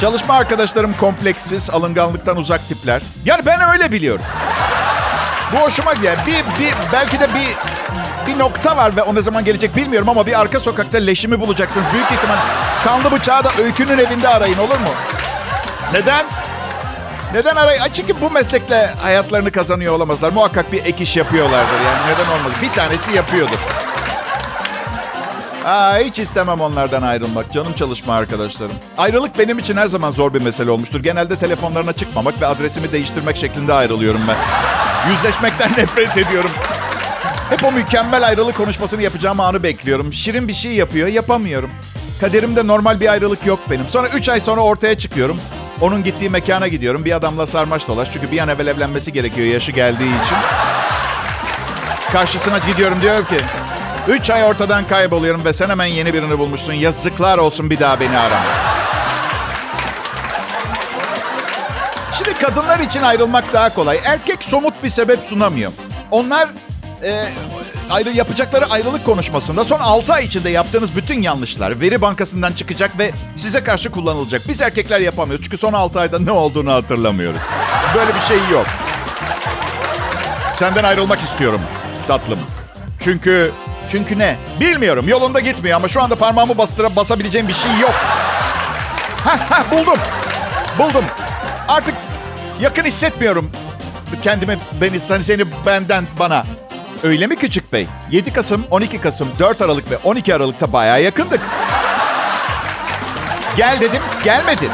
Çalışma 0.00 0.34
arkadaşlarım 0.34 0.92
kompleksiz, 0.92 1.70
alınganlıktan 1.70 2.36
uzak 2.36 2.68
tipler. 2.68 3.02
Yani 3.24 3.46
ben 3.46 3.60
öyle 3.72 3.92
biliyorum. 3.92 4.24
Bu 5.52 5.56
hoşuma 5.56 5.94
gidiyor. 5.94 6.16
Bir, 6.26 6.64
bir, 6.64 6.74
belki 6.92 7.20
de 7.20 7.28
bir 7.34 7.56
bir 8.26 8.38
nokta 8.38 8.76
var 8.76 8.96
ve 8.96 9.02
o 9.02 9.14
ne 9.14 9.22
zaman 9.22 9.44
gelecek 9.44 9.76
bilmiyorum 9.76 10.08
ama 10.08 10.26
bir 10.26 10.40
arka 10.40 10.60
sokakta 10.60 10.98
leşimi 10.98 11.40
bulacaksınız. 11.40 11.86
Büyük 11.92 12.12
ihtimal 12.12 12.36
kanlı 12.84 13.12
bıçağı 13.12 13.44
da 13.44 13.50
öykünün 13.62 13.98
evinde 13.98 14.28
arayın 14.28 14.58
olur 14.58 14.78
mu? 14.80 14.90
Neden? 15.92 16.24
Neden 17.34 17.56
arayın? 17.56 17.82
Çünkü 17.94 18.20
bu 18.20 18.30
meslekle 18.30 18.86
hayatlarını 19.02 19.52
kazanıyor 19.52 19.94
olamazlar. 19.94 20.32
Muhakkak 20.32 20.72
bir 20.72 20.84
ek 20.84 21.04
iş 21.04 21.16
yapıyorlardır 21.16 21.80
yani 21.84 21.98
neden 22.14 22.30
olmaz. 22.38 22.52
Bir 22.62 22.72
tanesi 22.72 23.12
yapıyordur. 23.12 23.58
Aa, 25.66 25.98
hiç 25.98 26.18
istemem 26.18 26.60
onlardan 26.60 27.02
ayrılmak. 27.02 27.52
Canım 27.52 27.72
çalışma 27.72 28.14
arkadaşlarım. 28.14 28.74
Ayrılık 28.98 29.38
benim 29.38 29.58
için 29.58 29.76
her 29.76 29.86
zaman 29.86 30.10
zor 30.10 30.34
bir 30.34 30.42
mesele 30.42 30.70
olmuştur. 30.70 31.02
Genelde 31.02 31.36
telefonlarına 31.36 31.92
çıkmamak 31.92 32.40
ve 32.40 32.46
adresimi 32.46 32.92
değiştirmek 32.92 33.36
şeklinde 33.36 33.72
ayrılıyorum 33.72 34.20
ben. 34.28 34.36
Yüzleşmekten 35.10 35.70
nefret 35.76 36.16
ediyorum. 36.16 36.50
Hep 37.50 37.64
o 37.64 37.72
mükemmel 37.72 38.26
ayrılık 38.26 38.56
konuşmasını 38.56 39.02
yapacağım 39.02 39.40
anı 39.40 39.62
bekliyorum. 39.62 40.12
Şirin 40.12 40.48
bir 40.48 40.52
şey 40.52 40.72
yapıyor, 40.72 41.08
yapamıyorum. 41.08 41.70
Kaderimde 42.20 42.66
normal 42.66 43.00
bir 43.00 43.08
ayrılık 43.08 43.46
yok 43.46 43.58
benim. 43.70 43.88
Sonra 43.88 44.08
3 44.08 44.28
ay 44.28 44.40
sonra 44.40 44.60
ortaya 44.60 44.98
çıkıyorum. 44.98 45.40
Onun 45.80 46.04
gittiği 46.04 46.30
mekana 46.30 46.68
gidiyorum. 46.68 47.04
Bir 47.04 47.12
adamla 47.16 47.46
sarmaş 47.46 47.88
dolaş. 47.88 48.12
Çünkü 48.12 48.32
bir 48.32 48.38
an 48.38 48.48
evvel 48.48 48.66
evlenmesi 48.66 49.12
gerekiyor 49.12 49.46
yaşı 49.46 49.72
geldiği 49.72 50.22
için. 50.24 50.36
Karşısına 52.12 52.58
gidiyorum 52.58 53.00
diyorum 53.00 53.24
ki... 53.24 53.36
Üç 54.08 54.30
ay 54.30 54.44
ortadan 54.44 54.86
kayboluyorum 54.86 55.44
ve 55.44 55.52
sen 55.52 55.68
hemen 55.68 55.86
yeni 55.86 56.14
birini 56.14 56.38
bulmuşsun. 56.38 56.72
Yazıklar 56.72 57.38
olsun 57.38 57.70
bir 57.70 57.80
daha 57.80 58.00
beni 58.00 58.18
arama. 58.18 58.44
Şimdi 62.14 62.34
kadınlar 62.34 62.78
için 62.78 63.02
ayrılmak 63.02 63.52
daha 63.52 63.74
kolay. 63.74 64.00
Erkek 64.04 64.44
somut 64.44 64.74
bir 64.84 64.88
sebep 64.88 65.20
sunamıyor. 65.20 65.72
Onlar 66.10 66.48
e, 67.02 67.28
ayrı 67.90 68.10
yapacakları 68.10 68.66
ayrılık 68.66 69.04
konuşmasında 69.04 69.64
son 69.64 69.78
6 69.78 70.12
ay 70.12 70.24
içinde 70.24 70.50
yaptığınız 70.50 70.96
bütün 70.96 71.22
yanlışlar 71.22 71.80
veri 71.80 72.02
bankasından 72.02 72.52
çıkacak 72.52 72.98
ve 72.98 73.10
size 73.36 73.64
karşı 73.64 73.90
kullanılacak. 73.90 74.42
Biz 74.48 74.62
erkekler 74.62 75.00
yapamıyoruz 75.00 75.44
çünkü 75.44 75.58
son 75.58 75.72
6 75.72 76.00
ayda 76.00 76.18
ne 76.18 76.30
olduğunu 76.30 76.72
hatırlamıyoruz. 76.72 77.42
Böyle 77.94 78.14
bir 78.14 78.20
şey 78.20 78.38
yok. 78.52 78.66
Senden 80.54 80.84
ayrılmak 80.84 81.20
istiyorum 81.20 81.60
tatlım. 82.08 82.38
Çünkü 83.00 83.52
çünkü 83.88 84.18
ne? 84.18 84.36
Bilmiyorum. 84.60 85.08
Yolunda 85.08 85.40
gitmiyor 85.40 85.76
ama 85.76 85.88
şu 85.88 86.02
anda 86.02 86.16
parmağımı 86.16 86.58
bastırıp 86.58 86.96
basabileceğim 86.96 87.48
bir 87.48 87.54
şey 87.54 87.72
yok. 87.80 87.94
Ha 89.24 89.38
ha 89.50 89.64
buldum. 89.70 89.98
Buldum. 90.78 91.04
Artık 91.68 91.94
yakın 92.60 92.84
hissetmiyorum 92.84 93.50
kendimi, 94.22 94.56
beni, 94.80 95.00
seni, 95.00 95.24
seni 95.24 95.44
benden 95.66 96.06
bana. 96.18 96.44
Öyle 97.02 97.26
mi 97.26 97.36
küçük 97.36 97.72
bey? 97.72 97.86
7 98.10 98.32
Kasım, 98.32 98.64
12 98.70 99.00
Kasım, 99.00 99.28
4 99.38 99.62
Aralık 99.62 99.90
ve 99.90 99.98
12 100.04 100.34
Aralık'ta 100.34 100.72
bayağı 100.72 101.02
yakındık. 101.02 101.40
Gel 103.56 103.80
dedim, 103.80 104.02
gelmedin. 104.24 104.70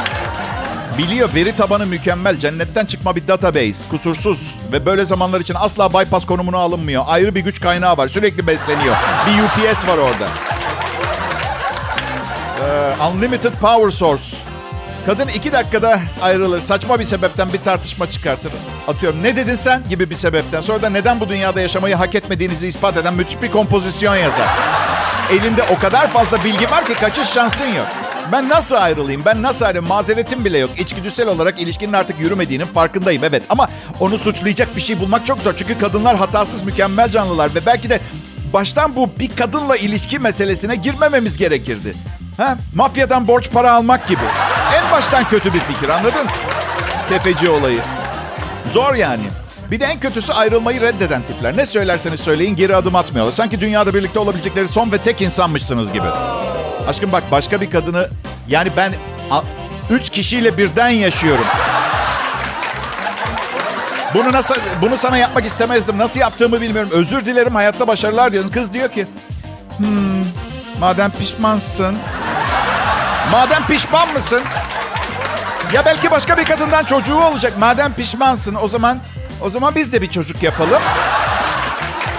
Biliyor 0.97 1.29
veri 1.35 1.55
tabanı 1.55 1.85
mükemmel. 1.85 2.39
Cennetten 2.39 2.85
çıkma 2.85 3.15
bir 3.15 3.27
database. 3.27 3.89
Kusursuz. 3.89 4.55
Ve 4.71 4.85
böyle 4.85 5.05
zamanlar 5.05 5.39
için 5.41 5.55
asla 5.59 5.89
bypass 5.89 6.25
konumuna 6.25 6.57
alınmıyor. 6.57 7.03
Ayrı 7.07 7.35
bir 7.35 7.41
güç 7.41 7.61
kaynağı 7.61 7.97
var. 7.97 8.07
Sürekli 8.07 8.47
besleniyor. 8.47 8.95
Bir 9.27 9.43
UPS 9.43 9.87
var 9.87 9.97
orada. 9.97 10.27
Ee, 12.61 12.93
unlimited 13.13 13.53
power 13.53 13.89
source. 13.89 14.23
Kadın 15.05 15.27
iki 15.27 15.53
dakikada 15.53 15.99
ayrılır. 16.21 16.61
Saçma 16.61 16.99
bir 16.99 17.03
sebepten 17.03 17.53
bir 17.53 17.57
tartışma 17.57 18.09
çıkartır. 18.09 18.51
Atıyorum 18.87 19.23
ne 19.23 19.35
dedin 19.35 19.55
sen 19.55 19.83
gibi 19.89 20.09
bir 20.09 20.15
sebepten. 20.15 20.61
Sonra 20.61 20.81
da 20.81 20.89
neden 20.89 21.19
bu 21.19 21.29
dünyada 21.29 21.61
yaşamayı 21.61 21.95
hak 21.95 22.15
etmediğinizi 22.15 22.67
ispat 22.67 22.97
eden 22.97 23.13
müthiş 23.13 23.41
bir 23.41 23.51
kompozisyon 23.51 24.15
yazar. 24.15 24.49
Elinde 25.31 25.63
o 25.63 25.79
kadar 25.79 26.07
fazla 26.07 26.43
bilgi 26.43 26.71
var 26.71 26.85
ki 26.85 26.93
kaçış 26.93 27.27
şansın 27.27 27.67
yok. 27.67 27.87
Ben 28.31 28.49
nasıl 28.49 28.75
ayrılayım? 28.75 29.21
Ben 29.25 29.41
nasıl 29.41 29.65
ayrılayım? 29.65 29.87
Mazeretim 29.87 30.45
bile 30.45 30.57
yok. 30.57 30.69
İçgüdüsel 30.79 31.27
olarak 31.27 31.61
ilişkinin 31.61 31.93
artık 31.93 32.19
yürümediğinin 32.19 32.65
farkındayım. 32.65 33.23
Evet 33.23 33.43
ama 33.49 33.69
onu 33.99 34.17
suçlayacak 34.17 34.75
bir 34.75 34.81
şey 34.81 34.99
bulmak 34.99 35.25
çok 35.25 35.39
zor. 35.39 35.53
Çünkü 35.57 35.79
kadınlar 35.79 36.15
hatasız 36.15 36.65
mükemmel 36.65 37.09
canlılar. 37.09 37.55
Ve 37.55 37.65
belki 37.65 37.89
de 37.89 37.99
baştan 38.53 38.95
bu 38.95 39.09
bir 39.19 39.35
kadınla 39.35 39.75
ilişki 39.77 40.19
meselesine 40.19 40.75
girmememiz 40.75 41.37
gerekirdi. 41.37 41.93
Ha? 42.37 42.57
Mafyadan 42.75 43.27
borç 43.27 43.51
para 43.51 43.73
almak 43.73 44.07
gibi. 44.07 44.21
En 44.75 44.91
baştan 44.91 45.29
kötü 45.29 45.53
bir 45.53 45.59
fikir 45.59 45.89
anladın? 45.89 46.27
Tefeci 47.09 47.49
olayı. 47.49 47.79
Zor 48.71 48.93
yani. 48.95 49.23
Bir 49.73 49.79
de 49.79 49.85
en 49.85 49.99
kötüsü 49.99 50.33
ayrılmayı 50.33 50.81
reddeden 50.81 51.21
tipler. 51.21 51.57
Ne 51.57 51.65
söylerseniz 51.65 52.19
söyleyin 52.19 52.55
geri 52.55 52.75
adım 52.75 52.95
atmıyorlar. 52.95 53.33
Sanki 53.33 53.61
dünyada 53.61 53.93
birlikte 53.93 54.19
olabilecekleri 54.19 54.67
son 54.67 54.91
ve 54.91 54.97
tek 54.97 55.21
insanmışsınız 55.21 55.93
gibi. 55.93 56.07
Aşkım 56.87 57.11
bak 57.11 57.23
başka 57.31 57.61
bir 57.61 57.71
kadını... 57.71 58.09
Yani 58.47 58.69
ben 58.77 58.93
üç 59.89 60.09
kişiyle 60.09 60.57
birden 60.57 60.89
yaşıyorum. 60.89 61.45
Bunu 64.13 64.31
nasıl 64.31 64.55
bunu 64.81 64.97
sana 64.97 65.17
yapmak 65.17 65.45
istemezdim. 65.45 65.97
Nasıl 65.97 66.19
yaptığımı 66.19 66.61
bilmiyorum. 66.61 66.89
Özür 66.93 67.25
dilerim. 67.25 67.55
Hayatta 67.55 67.87
başarılar 67.87 68.31
diyorsun. 68.31 68.51
Kız 68.51 68.73
diyor 68.73 68.89
ki, 68.89 69.07
"Hmm, 69.77 69.87
madem 70.79 71.11
pişmansın. 71.11 71.97
Madem 73.31 73.67
pişman 73.67 74.13
mısın? 74.13 74.41
Ya 75.73 75.85
belki 75.85 76.11
başka 76.11 76.37
bir 76.37 76.45
kadından 76.45 76.83
çocuğu 76.83 77.15
olacak. 77.15 77.53
Madem 77.59 77.93
pişmansın 77.93 78.55
o 78.61 78.67
zaman 78.67 78.99
o 79.41 79.49
zaman 79.49 79.75
biz 79.75 79.93
de 79.93 80.01
bir 80.01 80.09
çocuk 80.09 80.43
yapalım. 80.43 80.81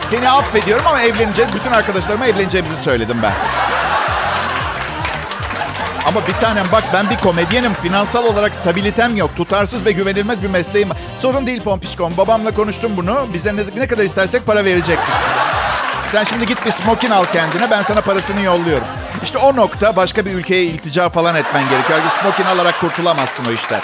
Seni 0.07 0.31
affediyorum 0.31 0.87
ama 0.87 1.01
evleneceğiz. 1.03 1.55
Bütün 1.55 1.71
arkadaşlarıma 1.71 2.27
evleneceğimizi 2.27 2.77
söyledim 2.77 3.19
ben. 3.23 3.33
Ama 6.07 6.27
bir 6.27 6.33
tanem 6.33 6.67
bak 6.73 6.85
ben 6.93 7.11
bir 7.11 7.17
komedyenim. 7.17 7.75
Finansal 7.75 8.25
olarak 8.25 8.55
stabilitem 8.55 9.17
yok. 9.17 9.31
Tutarsız 9.37 9.85
ve 9.85 9.93
güvenilmez 9.93 10.43
bir 10.43 10.51
mesleğim. 10.51 10.89
Sorun 11.19 11.47
değil 11.47 11.63
Pompişkom. 11.63 12.17
Babamla 12.17 12.55
konuştum 12.55 12.93
bunu. 12.97 13.27
Bize 13.33 13.57
ne, 13.57 13.61
ne 13.77 13.87
kadar 13.87 14.05
istersek 14.05 14.47
para 14.47 14.65
verecekmiş. 14.65 15.17
Sen 16.13 16.25
şimdi 16.25 16.47
git 16.47 16.67
bir 16.67 16.71
smokin 16.71 17.11
al 17.11 17.25
kendine. 17.33 17.71
Ben 17.71 17.83
sana 17.83 18.01
parasını 18.01 18.41
yolluyorum. 18.43 18.87
İşte 19.23 19.39
o 19.39 19.57
nokta 19.57 19.97
başka 19.97 20.27
bir 20.27 20.33
ülkeye 20.33 20.65
iltica 20.65 21.09
falan 21.09 21.35
etmen 21.35 21.69
gerekiyor. 21.69 21.99
Smokin 22.21 22.45
alarak 22.45 22.81
kurtulamazsın 22.81 23.45
o 23.45 23.53
işten. 23.53 23.81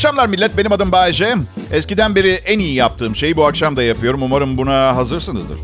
Akşamlar 0.00 0.26
millet. 0.26 0.56
Benim 0.56 0.72
adım 0.72 0.92
Bayece. 0.92 1.34
Eskiden 1.72 2.14
beri 2.14 2.30
en 2.30 2.58
iyi 2.58 2.74
yaptığım 2.74 3.16
şeyi 3.16 3.36
bu 3.36 3.46
akşam 3.46 3.76
da 3.76 3.82
yapıyorum. 3.82 4.22
Umarım 4.22 4.58
buna 4.58 4.96
hazırsınızdır. 4.96 5.58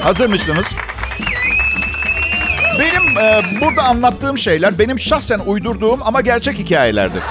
Hazır 0.00 0.28
mısınız? 0.28 0.64
Benim 2.78 3.18
e, 3.18 3.42
burada 3.60 3.82
anlattığım 3.82 4.38
şeyler 4.38 4.78
benim 4.78 4.98
şahsen 4.98 5.38
uydurduğum 5.38 6.00
ama 6.02 6.20
gerçek 6.20 6.58
hikayelerdir. 6.58 7.22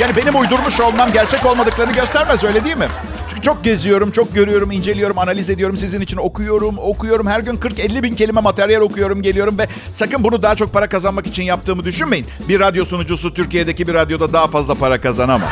Yani 0.00 0.16
benim 0.16 0.40
uydurmuş 0.40 0.80
olmam 0.80 1.12
gerçek 1.12 1.46
olmadıklarını 1.46 1.92
göstermez 1.92 2.44
öyle 2.44 2.64
değil 2.64 2.76
mi? 2.76 2.86
Çünkü 3.28 3.42
çok 3.42 3.64
geziyorum, 3.64 4.10
çok 4.10 4.34
görüyorum, 4.34 4.70
inceliyorum, 4.70 5.18
analiz 5.18 5.50
ediyorum. 5.50 5.76
Sizin 5.76 6.00
için 6.00 6.16
okuyorum, 6.16 6.78
okuyorum. 6.78 7.26
Her 7.26 7.40
gün 7.40 7.56
40-50 7.56 8.02
bin 8.02 8.14
kelime 8.14 8.40
materyal 8.40 8.80
okuyorum, 8.80 9.22
geliyorum 9.22 9.58
ve 9.58 9.66
sakın 9.92 10.24
bunu 10.24 10.42
daha 10.42 10.54
çok 10.54 10.72
para 10.72 10.88
kazanmak 10.88 11.26
için 11.26 11.42
yaptığımı 11.42 11.84
düşünmeyin. 11.84 12.26
Bir 12.48 12.60
radyo 12.60 12.84
sunucusu 12.84 13.34
Türkiye'deki 13.34 13.86
bir 13.88 13.94
radyoda 13.94 14.32
daha 14.32 14.46
fazla 14.46 14.74
para 14.74 15.00
kazanamaz. 15.00 15.50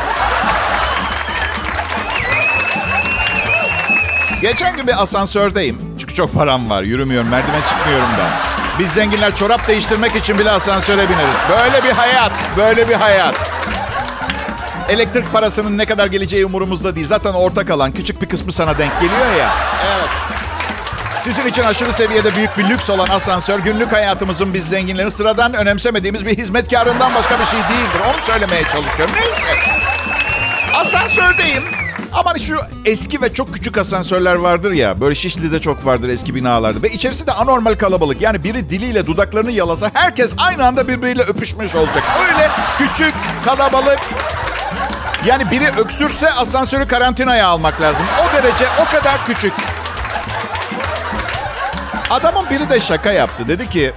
Geçen 4.41 4.77
gün 4.77 4.87
bir 4.87 5.03
asansördeyim. 5.03 5.77
Çünkü 5.97 6.13
çok 6.13 6.33
param 6.33 6.69
var. 6.69 6.83
Yürümüyorum, 6.83 7.29
merdiven 7.29 7.61
çıkmıyorum 7.61 8.07
ben. 8.19 8.31
Biz 8.79 8.91
zenginler 8.91 9.35
çorap 9.35 9.67
değiştirmek 9.67 10.15
için 10.15 10.39
bile 10.39 10.51
asansöre 10.51 11.09
bineriz. 11.09 11.35
Böyle 11.49 11.83
bir 11.83 11.91
hayat, 11.91 12.31
böyle 12.57 12.89
bir 12.89 12.93
hayat. 12.93 13.35
Elektrik 14.89 15.33
parasının 15.33 15.77
ne 15.77 15.85
kadar 15.85 16.07
geleceği 16.07 16.45
umurumuzda 16.45 16.95
değil. 16.95 17.07
Zaten 17.07 17.33
ortak 17.33 17.69
alan 17.69 17.91
küçük 17.91 18.21
bir 18.21 18.27
kısmı 18.27 18.51
sana 18.51 18.77
denk 18.77 19.01
geliyor 19.01 19.35
ya. 19.39 19.53
Evet. 19.85 20.09
Sizin 21.19 21.47
için 21.47 21.63
aşırı 21.63 21.91
seviyede 21.91 22.35
büyük 22.35 22.57
bir 22.57 22.69
lüks 22.69 22.89
olan 22.89 23.07
asansör 23.07 23.59
günlük 23.59 23.93
hayatımızın 23.93 24.53
biz 24.53 24.67
zenginlerin 24.69 25.09
sıradan 25.09 25.53
önemsemediğimiz 25.53 26.25
bir 26.25 26.37
hizmetkarından 26.37 27.15
başka 27.15 27.39
bir 27.39 27.45
şey 27.45 27.59
değildir. 27.59 27.99
Onu 28.13 28.21
söylemeye 28.21 28.61
çalışıyorum. 28.63 29.15
Neyse. 29.15 29.59
Asansördeyim. 30.75 31.63
Ama 32.13 32.39
şu 32.39 32.57
eski 32.85 33.21
ve 33.21 33.33
çok 33.33 33.53
küçük 33.53 33.77
asansörler 33.77 34.35
vardır 34.35 34.71
ya. 34.71 35.01
Böyle 35.01 35.15
Şişli'de 35.15 35.59
çok 35.59 35.85
vardır 35.85 36.09
eski 36.09 36.35
binalarda. 36.35 36.83
Ve 36.83 36.89
içerisi 36.89 37.27
de 37.27 37.31
anormal 37.31 37.75
kalabalık. 37.75 38.21
Yani 38.21 38.43
biri 38.43 38.69
diliyle 38.69 39.05
dudaklarını 39.05 39.51
yalasa 39.51 39.91
herkes 39.93 40.33
aynı 40.37 40.65
anda 40.65 40.87
birbiriyle 40.87 41.21
öpüşmüş 41.21 41.75
olacak. 41.75 42.03
Öyle 42.27 42.49
küçük, 42.77 43.13
kalabalık. 43.45 43.99
Yani 45.25 45.51
biri 45.51 45.65
öksürse 45.79 46.31
asansörü 46.31 46.87
karantinaya 46.87 47.47
almak 47.47 47.81
lazım. 47.81 48.05
O 48.23 48.33
derece 48.33 48.65
o 48.81 48.85
kadar 48.97 49.25
küçük. 49.25 49.53
Adamın 52.09 52.49
biri 52.49 52.69
de 52.69 52.79
şaka 52.79 53.11
yaptı. 53.11 53.47
Dedi 53.47 53.69
ki 53.69 53.93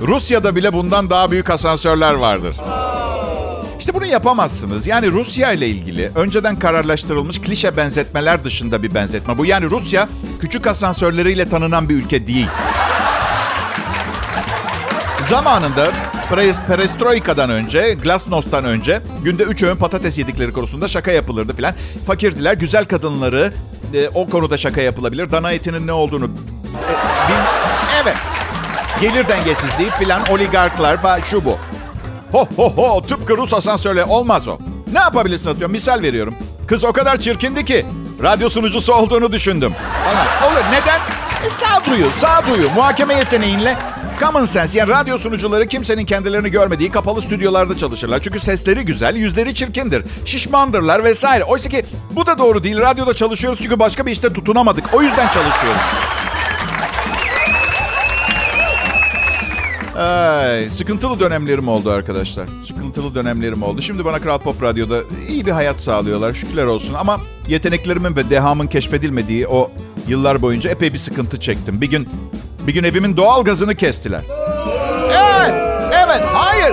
Rusya'da 0.00 0.56
bile 0.56 0.72
bundan 0.72 1.10
daha 1.10 1.30
büyük 1.30 1.50
asansörler 1.50 2.14
vardır. 2.14 2.56
İşte 3.78 3.94
bunu 3.94 4.06
yapamazsınız. 4.06 4.86
Yani 4.86 5.12
Rusya 5.12 5.52
ile 5.52 5.68
ilgili 5.68 6.10
önceden 6.14 6.58
kararlaştırılmış 6.58 7.40
klişe 7.40 7.76
benzetmeler 7.76 8.44
dışında 8.44 8.82
bir 8.82 8.94
benzetme 8.94 9.38
bu. 9.38 9.46
Yani 9.46 9.70
Rusya 9.70 10.08
küçük 10.40 10.66
asansörleriyle 10.66 11.48
tanınan 11.48 11.88
bir 11.88 11.94
ülke 11.94 12.26
değil. 12.26 12.48
Zamanında 15.28 15.90
Perestroika'dan 16.66 17.50
önce, 17.50 17.94
Glasnost'tan 18.02 18.64
önce 18.64 19.02
günde 19.24 19.42
3 19.42 19.62
öğün 19.62 19.76
patates 19.76 20.18
yedikleri 20.18 20.52
konusunda 20.52 20.88
şaka 20.88 21.10
yapılırdı 21.10 21.56
filan. 21.56 21.74
Fakirdiler, 22.06 22.54
güzel 22.54 22.84
kadınları 22.84 23.52
e, 23.94 24.08
o 24.08 24.28
konuda 24.28 24.56
şaka 24.56 24.80
yapılabilir. 24.80 25.30
Dana 25.30 25.52
etinin 25.52 25.86
ne 25.86 25.92
olduğunu... 25.92 26.24
E, 26.24 26.28
bil, 27.28 27.34
evet. 28.02 28.16
Gelir 29.00 29.28
dengesizliği 29.28 29.90
filan, 29.90 30.22
oligarklar 30.30 31.04
ve 31.04 31.22
şu 31.26 31.44
bu. 31.44 31.58
Ho 32.32 32.48
ho 32.56 32.72
ho 32.76 33.02
tıpkı 33.02 33.36
Rus 33.36 33.54
asansörle 33.54 34.04
olmaz 34.04 34.48
o. 34.48 34.58
Ne 34.92 34.98
yapabilirsin 34.98 35.50
atıyorum 35.50 35.72
misal 35.72 36.02
veriyorum. 36.02 36.34
Kız 36.66 36.84
o 36.84 36.92
kadar 36.92 37.16
çirkindi 37.16 37.64
ki 37.64 37.86
radyo 38.22 38.48
sunucusu 38.48 38.94
olduğunu 38.94 39.32
düşündüm. 39.32 39.74
Falan. 40.04 40.52
Olur 40.52 40.64
neden? 40.70 41.00
E, 41.46 41.50
sağduyu, 41.50 42.10
sağduyu. 42.10 42.70
Muhakeme 42.70 43.14
yeteneğinle 43.14 43.76
common 44.22 44.44
sense. 44.44 44.78
Yani 44.78 44.88
radyo 44.88 45.18
sunucuları 45.18 45.66
kimsenin 45.66 46.04
kendilerini 46.04 46.50
görmediği 46.50 46.90
kapalı 46.90 47.22
stüdyolarda 47.22 47.76
çalışırlar. 47.76 48.20
Çünkü 48.20 48.40
sesleri 48.40 48.84
güzel, 48.84 49.16
yüzleri 49.16 49.54
çirkindir. 49.54 50.04
Şişmandırlar 50.24 51.04
vesaire. 51.04 51.44
Oysa 51.44 51.68
ki 51.68 51.84
bu 52.10 52.26
da 52.26 52.38
doğru 52.38 52.64
değil. 52.64 52.78
Radyoda 52.78 53.14
çalışıyoruz 53.14 53.58
çünkü 53.62 53.78
başka 53.78 54.06
bir 54.06 54.12
işte 54.12 54.32
tutunamadık. 54.32 54.84
O 54.94 55.02
yüzden 55.02 55.28
çalışıyoruz. 55.28 55.80
Ay, 59.98 60.70
sıkıntılı 60.70 61.20
dönemlerim 61.20 61.68
oldu 61.68 61.90
arkadaşlar. 61.90 62.48
Sıkıntılı 62.66 63.14
dönemlerim 63.14 63.62
oldu. 63.62 63.82
Şimdi 63.82 64.04
bana 64.04 64.18
Kral 64.18 64.38
Pop 64.38 64.62
Radyo'da 64.62 64.98
iyi 65.28 65.46
bir 65.46 65.50
hayat 65.50 65.80
sağlıyorlar. 65.80 66.32
Şükürler 66.32 66.64
olsun. 66.64 66.94
Ama 66.94 67.20
yeteneklerimin 67.48 68.16
ve 68.16 68.30
dehamın 68.30 68.66
keşfedilmediği 68.66 69.48
o 69.48 69.70
yıllar 70.08 70.42
boyunca 70.42 70.70
epey 70.70 70.92
bir 70.92 70.98
sıkıntı 70.98 71.40
çektim. 71.40 71.80
Bir 71.80 71.90
gün 71.90 72.08
bir 72.66 72.74
gün 72.74 72.84
evimin 72.84 73.16
doğal 73.16 73.44
gazını 73.44 73.74
kestiler. 73.74 74.20
Evet, 75.10 75.54
evet, 75.92 76.22
hayır. 76.32 76.72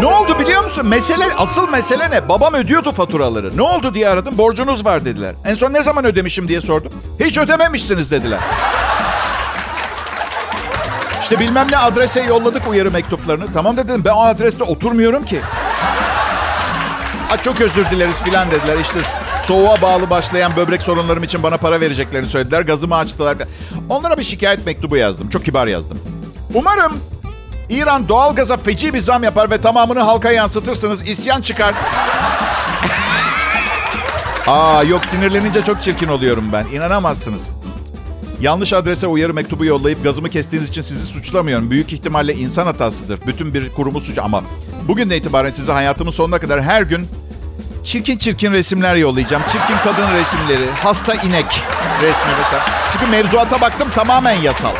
Ne 0.00 0.06
oldu 0.06 0.38
biliyor 0.38 0.64
musun? 0.64 0.86
Mesele, 0.86 1.24
asıl 1.38 1.68
mesele 1.68 2.10
ne? 2.10 2.28
Babam 2.28 2.54
ödüyordu 2.54 2.92
faturaları. 2.92 3.56
Ne 3.56 3.62
oldu 3.62 3.94
diye 3.94 4.08
aradım. 4.08 4.38
Borcunuz 4.38 4.84
var 4.84 5.04
dediler. 5.04 5.34
En 5.44 5.54
son 5.54 5.72
ne 5.72 5.82
zaman 5.82 6.04
ödemişim 6.04 6.48
diye 6.48 6.60
sordum. 6.60 6.92
Hiç 7.20 7.38
ödememişsiniz 7.38 8.10
dediler. 8.10 8.40
İşte 11.22 11.38
bilmem 11.40 11.66
ne 11.70 11.76
adrese 11.78 12.22
yolladık 12.22 12.68
uyarı 12.68 12.90
mektuplarını. 12.90 13.44
Tamam 13.54 13.76
dedim 13.76 14.02
ben 14.04 14.10
o 14.10 14.22
adreste 14.24 14.64
oturmuyorum 14.64 15.24
ki. 15.24 15.40
Ha, 17.28 17.36
çok 17.36 17.60
özür 17.60 17.90
dileriz 17.90 18.22
filan 18.22 18.50
dediler. 18.50 18.78
İşte 18.78 18.98
soğuğa 19.46 19.82
bağlı 19.82 20.10
başlayan 20.10 20.56
böbrek 20.56 20.82
sorunlarım 20.82 21.22
için 21.22 21.42
bana 21.42 21.56
para 21.56 21.80
vereceklerini 21.80 22.28
söylediler. 22.28 22.62
Gazımı 22.62 22.96
açtılar. 22.96 23.36
Onlara 23.88 24.18
bir 24.18 24.22
şikayet 24.22 24.66
mektubu 24.66 24.96
yazdım. 24.96 25.28
Çok 25.28 25.44
kibar 25.44 25.66
yazdım. 25.66 25.98
Umarım 26.54 26.92
İran 27.68 28.08
doğalgaza 28.08 28.56
feci 28.56 28.94
bir 28.94 29.00
zam 29.00 29.24
yapar 29.24 29.50
ve 29.50 29.58
tamamını 29.58 30.00
halka 30.00 30.30
yansıtırsınız. 30.32 31.08
İsyan 31.08 31.40
çıkar. 31.40 31.74
Aa 34.46 34.82
yok 34.82 35.04
sinirlenince 35.04 35.64
çok 35.64 35.82
çirkin 35.82 36.08
oluyorum 36.08 36.44
ben. 36.52 36.66
İnanamazsınız. 36.66 37.42
Yanlış 38.40 38.72
adrese 38.72 39.06
uyarı 39.06 39.34
mektubu 39.34 39.64
yollayıp 39.64 40.04
gazımı 40.04 40.30
kestiğiniz 40.30 40.68
için 40.68 40.82
sizi 40.82 41.06
suçlamıyorum. 41.06 41.70
Büyük 41.70 41.92
ihtimalle 41.92 42.34
insan 42.34 42.66
hatasıdır. 42.66 43.20
Bütün 43.26 43.54
bir 43.54 43.72
kurumu 43.72 44.00
suç 44.00 44.18
ama 44.18 44.42
bugünden 44.88 45.16
itibaren 45.16 45.50
size 45.50 45.72
hayatımın 45.72 46.10
sonuna 46.10 46.38
kadar 46.38 46.62
her 46.62 46.82
gün 46.82 47.08
çirkin 47.84 48.18
çirkin 48.18 48.52
resimler 48.52 48.96
yollayacağım. 48.96 49.42
Çirkin 49.48 49.76
kadın 49.84 50.12
resimleri, 50.14 50.70
hasta 50.82 51.14
inek 51.14 51.62
resmi 52.02 52.32
mesela. 52.42 52.64
Çünkü 52.92 53.06
mevzuata 53.06 53.60
baktım 53.60 53.88
tamamen 53.94 54.34
yasal. 54.34 54.72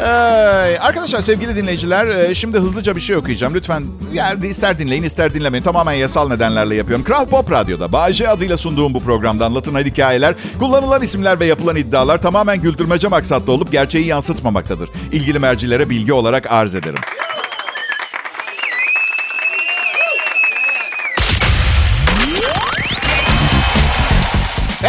Ee, 0.00 0.78
arkadaşlar 0.80 1.20
sevgili 1.20 1.56
dinleyiciler 1.56 2.06
e, 2.06 2.34
şimdi 2.34 2.58
hızlıca 2.58 2.96
bir 2.96 3.00
şey 3.00 3.16
okuyacağım. 3.16 3.54
Lütfen 3.54 3.84
yani 4.12 4.46
ister 4.46 4.78
dinleyin 4.78 5.02
ister 5.02 5.34
dinlemeyin. 5.34 5.64
Tamamen 5.64 5.92
yasal 5.92 6.28
nedenlerle 6.28 6.74
yapıyorum. 6.74 7.04
Kral 7.04 7.26
Pop 7.26 7.50
Radyo'da 7.50 7.92
Bağcay 7.92 8.28
adıyla 8.28 8.56
sunduğum 8.56 8.94
bu 8.94 9.00
programda 9.00 9.46
anlatılan 9.46 9.84
hikayeler, 9.84 10.34
kullanılan 10.58 11.02
isimler 11.02 11.40
ve 11.40 11.46
yapılan 11.46 11.76
iddialar 11.76 12.18
tamamen 12.18 12.60
güldürmece 12.60 13.08
maksatlı 13.08 13.52
olup 13.52 13.72
gerçeği 13.72 14.06
yansıtmamaktadır. 14.06 14.88
İlgili 15.12 15.38
mercilere 15.38 15.90
bilgi 15.90 16.12
olarak 16.12 16.52
arz 16.52 16.74
ederim. 16.74 17.00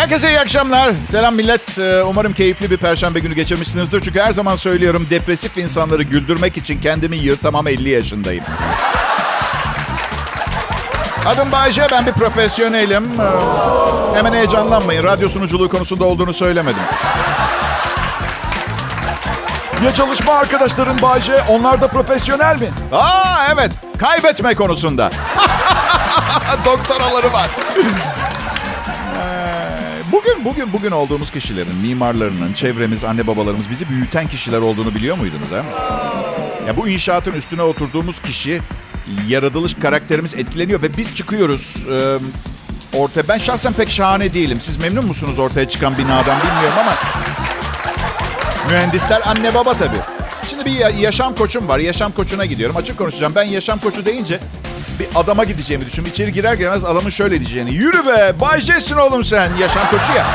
Herkese 0.09 0.29
iyi 0.29 0.39
akşamlar. 0.39 0.91
Selam 1.11 1.35
millet. 1.35 1.79
Ee, 1.79 2.03
Umarım 2.03 2.33
keyifli 2.33 2.71
bir 2.71 2.77
perşembe 2.77 3.19
günü 3.19 3.35
geçirmişsinizdir. 3.35 4.01
Çünkü 4.01 4.19
her 4.19 4.31
zaman 4.31 4.55
söylüyorum 4.55 5.07
depresif 5.09 5.57
insanları 5.57 6.03
güldürmek 6.03 6.57
için 6.57 6.81
kendimi 6.81 7.17
yırtamam 7.17 7.67
50 7.67 7.89
yaşındayım. 7.89 8.43
Adım 11.25 11.51
Bayce, 11.51 11.87
ben 11.91 12.05
bir 12.05 12.11
profesyonelim. 12.11 13.03
Ee, 13.03 14.17
Hemen 14.17 14.33
heyecanlanmayın. 14.33 15.03
Radyo 15.03 15.29
sunuculuğu 15.29 15.69
konusunda 15.69 16.05
olduğunu 16.05 16.33
söylemedim. 16.33 16.83
Ya 19.85 19.93
çalışma 19.93 20.33
arkadaşların 20.33 21.01
Bayce? 21.01 21.43
Onlar 21.49 21.81
da 21.81 21.87
profesyonel 21.87 22.55
mi? 22.59 22.69
Aa 22.91 23.47
evet, 23.53 23.71
kaybetme 23.99 24.55
konusunda. 24.55 25.09
Doktoraları 26.65 27.33
var. 27.33 27.49
Bugün 30.11 30.45
bugün 30.45 30.73
bugün 30.73 30.91
olduğumuz 30.91 31.31
kişilerin, 31.31 31.75
mimarlarının, 31.75 32.53
çevremiz, 32.53 33.03
anne 33.03 33.27
babalarımız 33.27 33.69
bizi 33.69 33.89
büyüten 33.89 34.27
kişiler 34.27 34.57
olduğunu 34.61 34.95
biliyor 34.95 35.17
muydunuz 35.17 35.51
ha? 35.51 35.63
Ya 36.67 36.77
bu 36.77 36.87
inşaatın 36.87 37.33
üstüne 37.33 37.61
oturduğumuz 37.61 38.19
kişi 38.19 38.61
yaratılış 39.27 39.73
karakterimiz 39.73 40.33
etkileniyor 40.33 40.81
ve 40.81 40.97
biz 40.97 41.15
çıkıyoruz. 41.15 41.85
Ee, 41.91 42.17
ortaya 42.97 43.27
ben 43.27 43.37
şahsen 43.37 43.73
pek 43.73 43.89
şahane 43.89 44.33
değilim. 44.33 44.61
Siz 44.61 44.77
memnun 44.77 45.05
musunuz 45.05 45.39
ortaya 45.39 45.69
çıkan 45.69 45.97
binadan 45.97 46.39
bilmiyorum 46.39 46.77
ama 46.79 46.93
mühendisler 48.69 49.21
anne 49.25 49.53
baba 49.55 49.73
tabii. 49.73 49.97
Şimdi 50.49 50.65
bir 50.65 50.71
ya- 50.71 50.89
yaşam 50.89 51.35
koçum 51.35 51.67
var. 51.67 51.79
Yaşam 51.79 52.11
koçuna 52.11 52.45
gidiyorum. 52.45 52.77
Açık 52.77 52.97
konuşacağım. 52.97 53.33
Ben 53.35 53.43
yaşam 53.43 53.79
koçu 53.79 54.05
deyince 54.05 54.39
bir 54.99 55.07
adama 55.15 55.43
gideceğimi 55.43 55.85
düşündüm. 55.85 56.09
İçeri 56.11 56.33
girer 56.33 56.53
girmez 56.53 56.85
adamın 56.85 57.09
şöyle 57.09 57.39
diyeceğini. 57.39 57.73
Yürü 57.73 58.05
be 58.05 58.33
Bay 58.39 58.61
J'sin 58.61 58.95
oğlum 58.97 59.23
sen. 59.23 59.55
Yaşam 59.55 59.83
koçu 59.91 60.13
ya. 60.13 60.25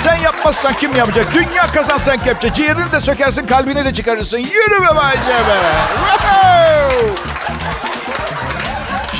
Sen 0.00 0.16
yapmazsan 0.16 0.74
kim 0.74 0.94
yapacak? 0.96 1.34
Dünya 1.34 1.66
kazansan 1.66 2.18
kepçe. 2.18 2.52
Ciğerini 2.54 2.92
de 2.92 3.00
sökersin 3.00 3.46
kalbini 3.46 3.84
de 3.84 3.94
çıkarırsın. 3.94 4.38
Yürü 4.38 4.82
be 4.82 4.96
Bay 4.96 5.16
J 5.16 5.28
be. 5.28 5.58
Woohoo! 6.08 7.39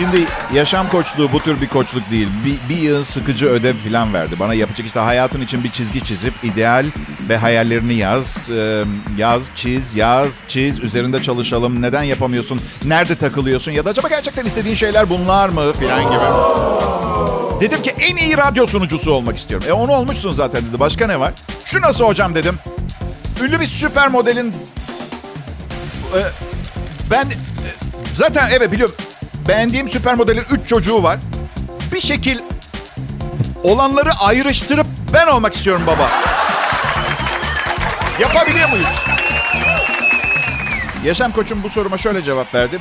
Şimdi 0.00 0.26
yaşam 0.54 0.88
koçluğu 0.88 1.32
bu 1.32 1.40
tür 1.40 1.60
bir 1.60 1.68
koçluk 1.68 2.10
değil. 2.10 2.28
Bir, 2.44 2.74
bir 2.74 2.80
yığın 2.80 3.02
sıkıcı 3.02 3.46
ödev 3.46 3.74
falan 3.76 4.14
verdi. 4.14 4.34
Bana 4.40 4.54
yapacak 4.54 4.86
işte 4.86 5.00
hayatın 5.00 5.40
için 5.40 5.64
bir 5.64 5.70
çizgi 5.70 6.04
çizip 6.04 6.34
ideal 6.42 6.86
ve 7.28 7.36
hayallerini 7.36 7.94
yaz. 7.94 8.50
Ee, 8.50 8.84
yaz, 9.18 9.42
çiz, 9.54 9.94
yaz, 9.94 10.32
çiz. 10.48 10.78
Üzerinde 10.78 11.22
çalışalım. 11.22 11.82
Neden 11.82 12.02
yapamıyorsun? 12.02 12.60
Nerede 12.84 13.16
takılıyorsun? 13.16 13.72
Ya 13.72 13.84
da 13.84 13.90
acaba 13.90 14.08
gerçekten 14.08 14.44
istediğin 14.44 14.74
şeyler 14.74 15.10
bunlar 15.10 15.48
mı? 15.48 15.72
Falan 15.72 16.02
gibi. 16.02 16.24
Dedim 17.60 17.82
ki 17.82 17.90
en 17.90 18.16
iyi 18.16 18.38
radyo 18.38 18.66
sunucusu 18.66 19.12
olmak 19.12 19.38
istiyorum. 19.38 19.68
E 19.70 19.72
onu 19.72 19.92
olmuşsun 19.92 20.32
zaten 20.32 20.62
dedi. 20.62 20.80
Başka 20.80 21.06
ne 21.06 21.20
var? 21.20 21.32
Şu 21.64 21.80
nasıl 21.80 22.04
hocam 22.04 22.34
dedim. 22.34 22.58
Ünlü 23.42 23.60
bir 23.60 23.66
süper 23.66 24.08
modelin... 24.08 24.54
E, 26.14 26.20
ben... 27.10 27.24
e, 27.24 27.36
zaten 28.14 28.48
evet 28.52 28.72
biliyorum. 28.72 28.94
Beğendiğim 29.50 29.88
süper 29.88 30.14
modelin 30.14 30.42
3 30.50 30.68
çocuğu 30.68 31.02
var. 31.02 31.18
Bir 31.92 32.00
şekil 32.00 32.38
olanları 33.62 34.10
ayrıştırıp 34.12 34.86
ben 35.12 35.26
olmak 35.26 35.54
istiyorum 35.54 35.82
baba. 35.86 36.10
Yapabiliyor 38.20 38.68
muyuz? 38.68 38.88
Yaşam 41.04 41.32
koçum 41.32 41.62
bu 41.62 41.68
soruma 41.68 41.98
şöyle 41.98 42.22
cevap 42.22 42.54
verdi. 42.54 42.78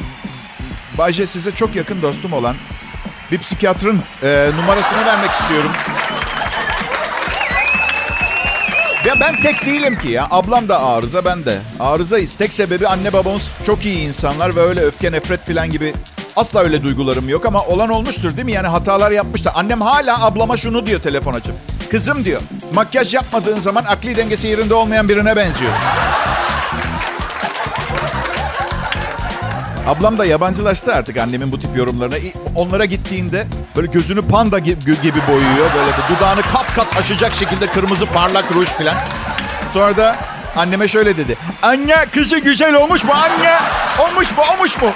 Bayce 0.97 1.25
size 1.25 1.51
çok 1.51 1.75
yakın 1.75 2.01
dostum 2.01 2.33
olan 2.33 2.55
bir 3.31 3.37
psikiyatrın 3.37 4.01
e, 4.23 4.51
numarasını 4.55 5.05
vermek 5.05 5.31
istiyorum. 5.31 5.71
Ya 9.05 9.13
ben 9.19 9.41
tek 9.41 9.65
değilim 9.65 9.99
ki 9.99 10.07
ya. 10.07 10.27
Ablam 10.31 10.69
da 10.69 10.83
arıza, 10.83 11.25
ben 11.25 11.45
de. 11.45 11.59
Arızayız. 11.79 12.35
Tek 12.35 12.53
sebebi 12.53 12.87
anne 12.87 13.13
babamız 13.13 13.47
çok 13.65 13.85
iyi 13.85 14.07
insanlar 14.07 14.55
ve 14.55 14.61
öyle 14.61 14.81
öfke, 14.81 15.11
nefret 15.11 15.47
falan 15.47 15.69
gibi 15.69 15.93
asla 16.39 16.59
öyle 16.59 16.83
duygularım 16.83 17.29
yok 17.29 17.45
ama 17.45 17.61
olan 17.61 17.89
olmuştur 17.89 18.35
değil 18.35 18.45
mi? 18.45 18.51
Yani 18.51 18.67
hatalar 18.67 19.11
yapmıştır. 19.11 19.51
Annem 19.55 19.81
hala 19.81 20.25
ablama 20.25 20.57
şunu 20.57 20.85
diyor 20.87 20.99
telefon 20.99 21.33
açıp. 21.33 21.53
Kızım 21.91 22.25
diyor, 22.25 22.41
makyaj 22.73 23.13
yapmadığın 23.13 23.59
zaman 23.59 23.83
akli 23.83 24.17
dengesi 24.17 24.47
yerinde 24.47 24.73
olmayan 24.73 25.09
birine 25.09 25.35
benziyorsun. 25.35 25.81
Ablam 29.87 30.17
da 30.17 30.25
yabancılaştı 30.25 30.93
artık 30.93 31.17
annemin 31.17 31.51
bu 31.51 31.59
tip 31.59 31.77
yorumlarına. 31.77 32.15
Onlara 32.55 32.85
gittiğinde 32.85 33.47
böyle 33.75 33.87
gözünü 33.87 34.21
panda 34.21 34.59
gi- 34.59 35.01
gibi 35.01 35.19
boyuyor. 35.27 35.69
Böyle 35.75 35.91
bir 35.91 36.15
dudağını 36.15 36.41
kat 36.41 36.75
kat 36.75 36.97
aşacak 36.97 37.33
şekilde 37.33 37.67
kırmızı 37.67 38.05
parlak 38.05 38.45
ruj 38.55 38.65
falan. 38.67 38.95
Sonra 39.73 39.97
da 39.97 40.15
anneme 40.57 40.87
şöyle 40.87 41.17
dedi. 41.17 41.37
Anne 41.63 42.05
kızı 42.13 42.37
güzel 42.39 42.73
olmuş 42.75 43.03
mu 43.03 43.11
anne? 43.13 43.59
Olmuş 43.99 44.31
mu 44.37 44.43
olmuş 44.53 44.81
mu? 44.81 44.89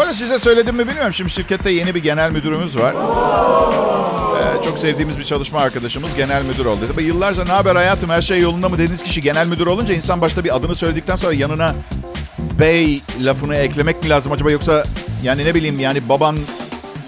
Bu 0.00 0.04
arada 0.04 0.14
size 0.14 0.38
söyledim 0.38 0.76
mi 0.76 0.88
bilmiyorum. 0.88 1.12
Şimdi 1.12 1.30
şirkette 1.30 1.70
yeni 1.70 1.94
bir 1.94 2.02
genel 2.02 2.30
müdürümüz 2.30 2.78
var. 2.78 2.94
Ee, 4.38 4.62
çok 4.62 4.78
sevdiğimiz 4.78 5.18
bir 5.18 5.24
çalışma 5.24 5.60
arkadaşımız 5.60 6.16
genel 6.16 6.44
müdür 6.44 6.64
oldu. 6.64 6.80
Tabii 6.92 7.02
yıllarca 7.02 7.44
ne 7.44 7.52
haber 7.52 7.76
hayatım 7.76 8.10
her 8.10 8.22
şey 8.22 8.40
yolunda 8.40 8.68
mı 8.68 8.74
dediğiniz 8.74 9.02
kişi 9.02 9.20
genel 9.20 9.46
müdür 9.46 9.66
olunca 9.66 9.94
insan 9.94 10.20
başta 10.20 10.44
bir 10.44 10.56
adını 10.56 10.74
söyledikten 10.74 11.16
sonra 11.16 11.34
yanına 11.34 11.74
bey 12.38 13.02
lafını 13.20 13.56
eklemek 13.56 14.02
mi 14.02 14.08
lazım 14.08 14.32
acaba 14.32 14.50
yoksa 14.50 14.84
yani 15.22 15.44
ne 15.44 15.54
bileyim 15.54 15.80
yani 15.80 16.08
baban 16.08 16.36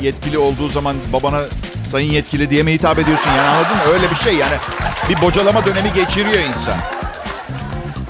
yetkili 0.00 0.38
olduğu 0.38 0.68
zaman 0.68 0.96
babana 1.12 1.40
sayın 1.87 2.12
yetkili 2.12 2.50
diye 2.50 2.62
mi 2.62 2.72
hitap 2.72 2.98
ediyorsun 2.98 3.31
yani 3.31 3.48
anladın 3.48 3.76
mı? 3.76 3.83
Öyle 3.92 4.11
bir 4.11 4.16
şey 4.16 4.35
yani 4.37 4.57
bir 5.09 5.22
bocalama 5.22 5.66
dönemi 5.66 5.92
geçiriyor 5.92 6.48
insan. 6.48 7.02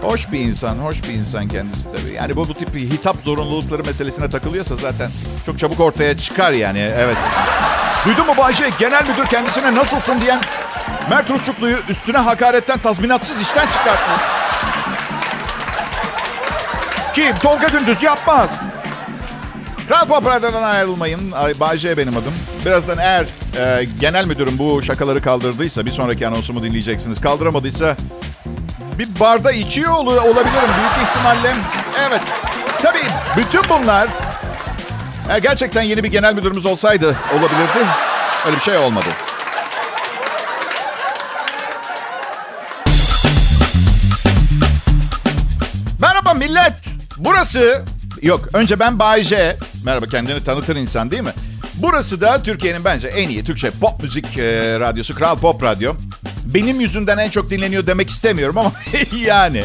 Hoş 0.02 0.32
bir 0.32 0.38
insan, 0.38 0.78
hoş 0.78 1.02
bir 1.02 1.08
insan 1.08 1.48
kendisi 1.48 1.84
tabii. 1.84 2.12
Yani 2.14 2.36
bu, 2.36 2.48
bu 2.48 2.54
tip 2.54 2.74
hitap 2.74 3.16
zorunlulukları 3.16 3.84
meselesine 3.84 4.30
takılıyorsa 4.30 4.76
zaten 4.76 5.10
çok 5.46 5.58
çabuk 5.58 5.80
ortaya 5.80 6.16
çıkar 6.16 6.52
yani. 6.52 6.78
Evet. 6.78 7.16
Duydun 8.06 8.26
mu 8.26 8.32
Bayce? 8.38 8.70
Genel 8.78 9.02
müdür 9.08 9.26
kendisine 9.26 9.74
nasılsın 9.74 10.20
diyen 10.20 10.40
Mert 11.10 11.30
Rusçuklu'yu 11.30 11.76
üstüne 11.88 12.18
hakaretten 12.18 12.78
tazminatsız 12.78 13.40
işten 13.40 13.66
çıkarttı. 13.66 14.10
kim? 17.14 17.36
Tolga 17.38 17.68
Gündüz 17.68 18.02
yapmaz. 18.02 18.60
Kral 19.88 20.08
Pop 20.08 20.26
Radyo'dan 20.26 20.62
ayrılmayın. 20.62 21.32
Ay, 21.32 21.60
Bayce 21.60 21.96
benim 21.96 22.16
adım. 22.16 22.32
Birazdan 22.66 22.98
eğer 22.98 23.26
e, 23.56 23.86
genel 24.00 24.26
müdürüm 24.26 24.58
bu 24.58 24.82
şakaları 24.82 25.22
kaldırdıysa 25.22 25.86
bir 25.86 25.90
sonraki 25.90 26.26
anonsumu 26.26 26.62
dinleyeceksiniz. 26.62 27.20
Kaldıramadıysa 27.20 27.96
bir 28.98 29.20
barda 29.20 29.52
içiyor 29.52 29.92
ol- 29.92 30.06
olabilirim 30.06 30.70
büyük 30.78 31.08
ihtimalle. 31.08 31.54
Evet. 32.08 32.20
Tabii 32.82 33.06
bütün 33.36 33.62
bunlar 33.68 34.08
eğer 35.28 35.38
gerçekten 35.38 35.82
yeni 35.82 36.04
bir 36.04 36.12
genel 36.12 36.34
müdürümüz 36.34 36.66
olsaydı 36.66 37.16
olabilirdi. 37.32 37.86
Öyle 38.46 38.56
bir 38.56 38.60
şey 38.62 38.76
olmadı. 38.78 39.08
Merhaba 46.00 46.34
millet. 46.34 46.74
Burası... 47.16 47.82
Yok 48.22 48.48
önce 48.52 48.80
ben 48.80 48.98
Bay 48.98 49.22
J. 49.22 49.56
Merhaba 49.84 50.06
kendini 50.06 50.44
tanıtır 50.44 50.76
insan 50.76 51.10
değil 51.10 51.22
mi? 51.22 51.32
Burası 51.74 52.20
da 52.20 52.42
Türkiye'nin 52.42 52.84
bence 52.84 53.08
en 53.08 53.28
iyi 53.28 53.44
Türkçe 53.44 53.70
pop 53.70 54.02
müzik 54.02 54.38
e, 54.38 54.80
radyosu. 54.80 55.14
Kral 55.14 55.38
Pop 55.38 55.62
Radyo. 55.62 55.94
Benim 56.44 56.80
yüzümden 56.80 57.18
en 57.18 57.30
çok 57.30 57.50
dinleniyor 57.50 57.86
demek 57.86 58.10
istemiyorum 58.10 58.58
ama 58.58 58.72
yani. 59.26 59.64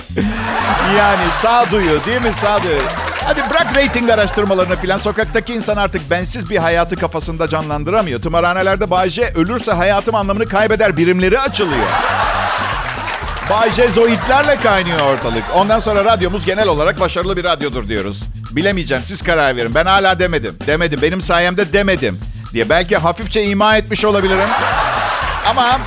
Yani 0.98 1.24
sağduyu 1.34 2.06
değil 2.06 2.22
mi 2.22 2.34
sağduyu? 2.34 2.80
Hadi 3.26 3.42
bırak 3.50 3.76
rating 3.76 4.10
araştırmalarını 4.10 4.76
filan. 4.76 4.98
Sokaktaki 4.98 5.54
insan 5.54 5.78
artık 5.78 6.12
bensiz 6.12 6.50
bir 6.50 6.58
hayatı 6.58 6.96
kafasında 6.96 7.48
canlandıramıyor. 7.48 8.22
Tımarhanelerde 8.22 8.90
Bay 8.90 9.10
J 9.10 9.32
ölürse 9.36 9.72
hayatım 9.72 10.16
anlamını 10.16 10.46
kaybeder. 10.46 10.98
Birimleri 10.98 11.40
açılıyor. 11.40 11.88
Bay 13.50 13.72
J 13.72 13.90
zoitlerle 13.90 14.56
kaynıyor 14.56 15.00
ortalık. 15.00 15.44
Ondan 15.56 15.80
sonra 15.80 16.06
radyomuz 16.06 16.46
genel 16.46 16.68
olarak 16.68 17.00
başarılı 17.00 17.38
bir 17.38 17.44
radyodur 17.44 17.88
diyoruz. 17.88 18.24
Bilemeyeceğim 18.52 19.04
siz 19.06 19.22
karar 19.22 19.56
verin. 19.56 19.76
Ben 19.76 19.86
hala 19.86 20.20
demedim. 20.20 20.56
Demedim. 20.68 21.02
Benim 21.02 21.22
sayemde 21.22 21.74
demedim. 21.74 22.20
Diye 22.54 22.70
belki 22.70 22.98
hafifçe 22.98 23.44
ima 23.44 23.78
etmiş 23.78 24.06
olabilirim. 24.06 24.50
Ama 25.50 25.80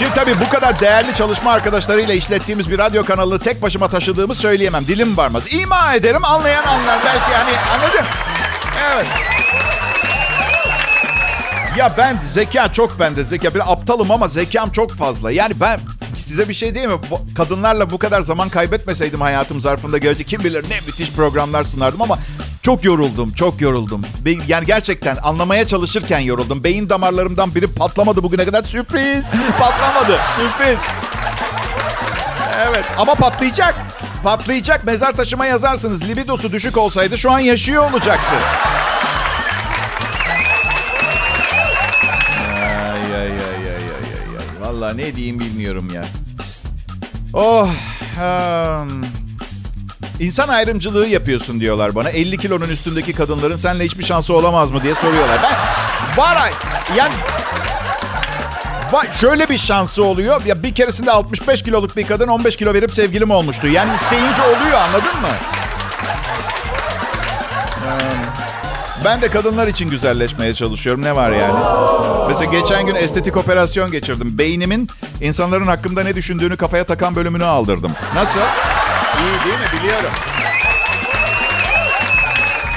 şimdi 0.00 0.14
tabii 0.14 0.34
bu 0.46 0.48
kadar 0.48 0.80
değerli 0.80 1.14
çalışma 1.14 1.52
arkadaşlarıyla 1.52 2.14
işlettiğimiz 2.14 2.70
bir 2.70 2.78
radyo 2.78 3.04
kanalını 3.04 3.38
tek 3.38 3.62
başıma 3.62 3.88
taşıdığımı 3.88 4.34
söyleyemem. 4.34 4.86
Dilim 4.86 5.16
varmaz. 5.16 5.52
İma 5.52 5.94
ederim 5.94 6.24
anlayan 6.24 6.64
anlar. 6.64 6.98
Belki 7.04 7.34
hani 7.34 7.56
anladın? 7.72 8.04
Evet. 8.92 9.06
Ya 11.76 11.94
ben 11.98 12.16
zeka 12.22 12.72
çok 12.72 13.00
bende 13.00 13.24
zeka. 13.24 13.54
Bir 13.54 13.72
aptalım 13.72 14.10
ama 14.10 14.28
zekam 14.28 14.70
çok 14.70 14.92
fazla. 14.96 15.30
Yani 15.30 15.52
ben 15.60 15.80
size 16.16 16.48
bir 16.48 16.54
şey 16.54 16.74
diyeyim 16.74 16.92
mi? 16.92 16.98
Bu- 17.10 17.34
Kadınlarla 17.36 17.90
bu 17.90 17.98
kadar 17.98 18.20
zaman 18.20 18.48
kaybetmeseydim 18.48 19.20
hayatım 19.20 19.60
zarfında 19.60 19.98
gelecek 19.98 20.26
kim 20.28 20.44
bilir 20.44 20.64
ne 20.70 20.76
müthiş 20.86 21.12
programlar 21.12 21.62
sunardım 21.62 22.02
ama 22.02 22.18
Çok 22.62 22.84
yoruldum, 22.84 23.32
çok 23.32 23.60
yoruldum. 23.60 24.02
Be- 24.24 24.44
yani 24.48 24.66
gerçekten 24.66 25.16
anlamaya 25.22 25.66
çalışırken 25.66 26.18
yoruldum. 26.18 26.64
Beyin 26.64 26.88
damarlarımdan 26.88 27.54
biri 27.54 27.66
patlamadı 27.66 28.22
bugüne 28.22 28.44
kadar. 28.44 28.62
Sürpriz. 28.62 29.30
Patlamadı. 29.58 30.18
Sürpriz. 30.36 30.78
Evet 32.68 32.84
ama 32.98 33.14
patlayacak. 33.14 33.74
Patlayacak. 34.24 34.84
Mezar 34.84 35.12
taşıma 35.12 35.46
yazarsınız. 35.46 36.08
Libidosu 36.08 36.52
düşük 36.52 36.76
olsaydı 36.76 37.18
şu 37.18 37.30
an 37.32 37.38
yaşıyor 37.38 37.90
olacaktı. 37.90 38.36
Ay 42.56 43.14
ay 43.14 43.14
ay 43.14 43.30
ay 43.30 43.68
ay 43.68 43.84
ay. 44.38 44.60
Vallahi 44.60 44.96
ne 44.96 45.14
diyeyim 45.16 45.40
bilmiyorum 45.40 45.88
ya. 45.94 46.04
Oh. 47.32 47.68
Um, 48.18 49.04
insan 50.20 50.48
ayrımcılığı 50.48 51.06
yapıyorsun 51.06 51.60
diyorlar 51.60 51.94
bana. 51.94 52.10
50 52.10 52.38
kilonun 52.38 52.68
üstündeki 52.68 53.12
kadınların 53.12 53.56
seninle 53.56 53.84
hiçbir 53.84 54.04
şansı 54.04 54.34
olamaz 54.34 54.70
mı 54.70 54.82
diye 54.82 54.94
soruyorlar. 54.94 55.38
Ben 55.42 55.56
var 56.22 56.52
yani 56.96 57.14
var, 58.92 59.06
şöyle 59.20 59.48
bir 59.48 59.58
şansı 59.58 60.04
oluyor. 60.04 60.44
Ya 60.46 60.62
bir 60.62 60.74
keresinde 60.74 61.10
65 61.10 61.62
kiloluk 61.62 61.96
bir 61.96 62.06
kadın 62.06 62.28
15 62.28 62.56
kilo 62.56 62.74
verip 62.74 62.94
sevgilim 62.94 63.30
olmuştu. 63.30 63.66
Yani 63.66 63.94
isteyince 63.94 64.42
oluyor 64.42 64.76
anladın 64.76 65.20
mı? 65.20 65.28
Ben 69.04 69.22
de 69.22 69.28
kadınlar 69.28 69.66
için 69.66 69.90
güzelleşmeye 69.90 70.54
çalışıyorum. 70.54 71.02
Ne 71.02 71.16
var 71.16 71.30
yani? 71.30 71.58
Mesela 72.28 72.50
geçen 72.50 72.86
gün 72.86 72.94
estetik 72.94 73.36
operasyon 73.36 73.90
geçirdim. 73.90 74.38
Beynimin 74.38 74.88
insanların 75.20 75.66
hakkında 75.66 76.02
ne 76.02 76.14
düşündüğünü 76.14 76.56
kafaya 76.56 76.84
takan 76.84 77.16
bölümünü 77.16 77.44
aldırdım. 77.44 77.92
Nasıl? 78.14 78.40
İyi 79.20 79.44
değil 79.44 79.58
mi? 79.58 79.80
Biliyorum. 79.80 80.10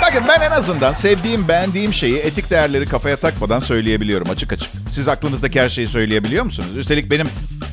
Bakın 0.02 0.24
ben 0.28 0.42
en 0.42 0.52
azından 0.52 0.94
sevdiğim, 0.94 1.48
beğendiğim 1.48 1.94
şeyi 1.94 2.18
etik 2.18 2.50
değerleri 2.50 2.86
kafaya 2.86 3.16
takmadan 3.18 3.60
söyleyebiliyorum 3.60 4.30
açık 4.30 4.54
açık. 4.54 4.72
Siz 4.92 5.08
aklınızdaki 5.08 5.62
her 5.62 5.70
şeyi 5.70 5.88
söyleyebiliyor 5.88 6.44
musunuz? 6.46 6.78
Üstelik 6.78 7.12
benim 7.12 7.30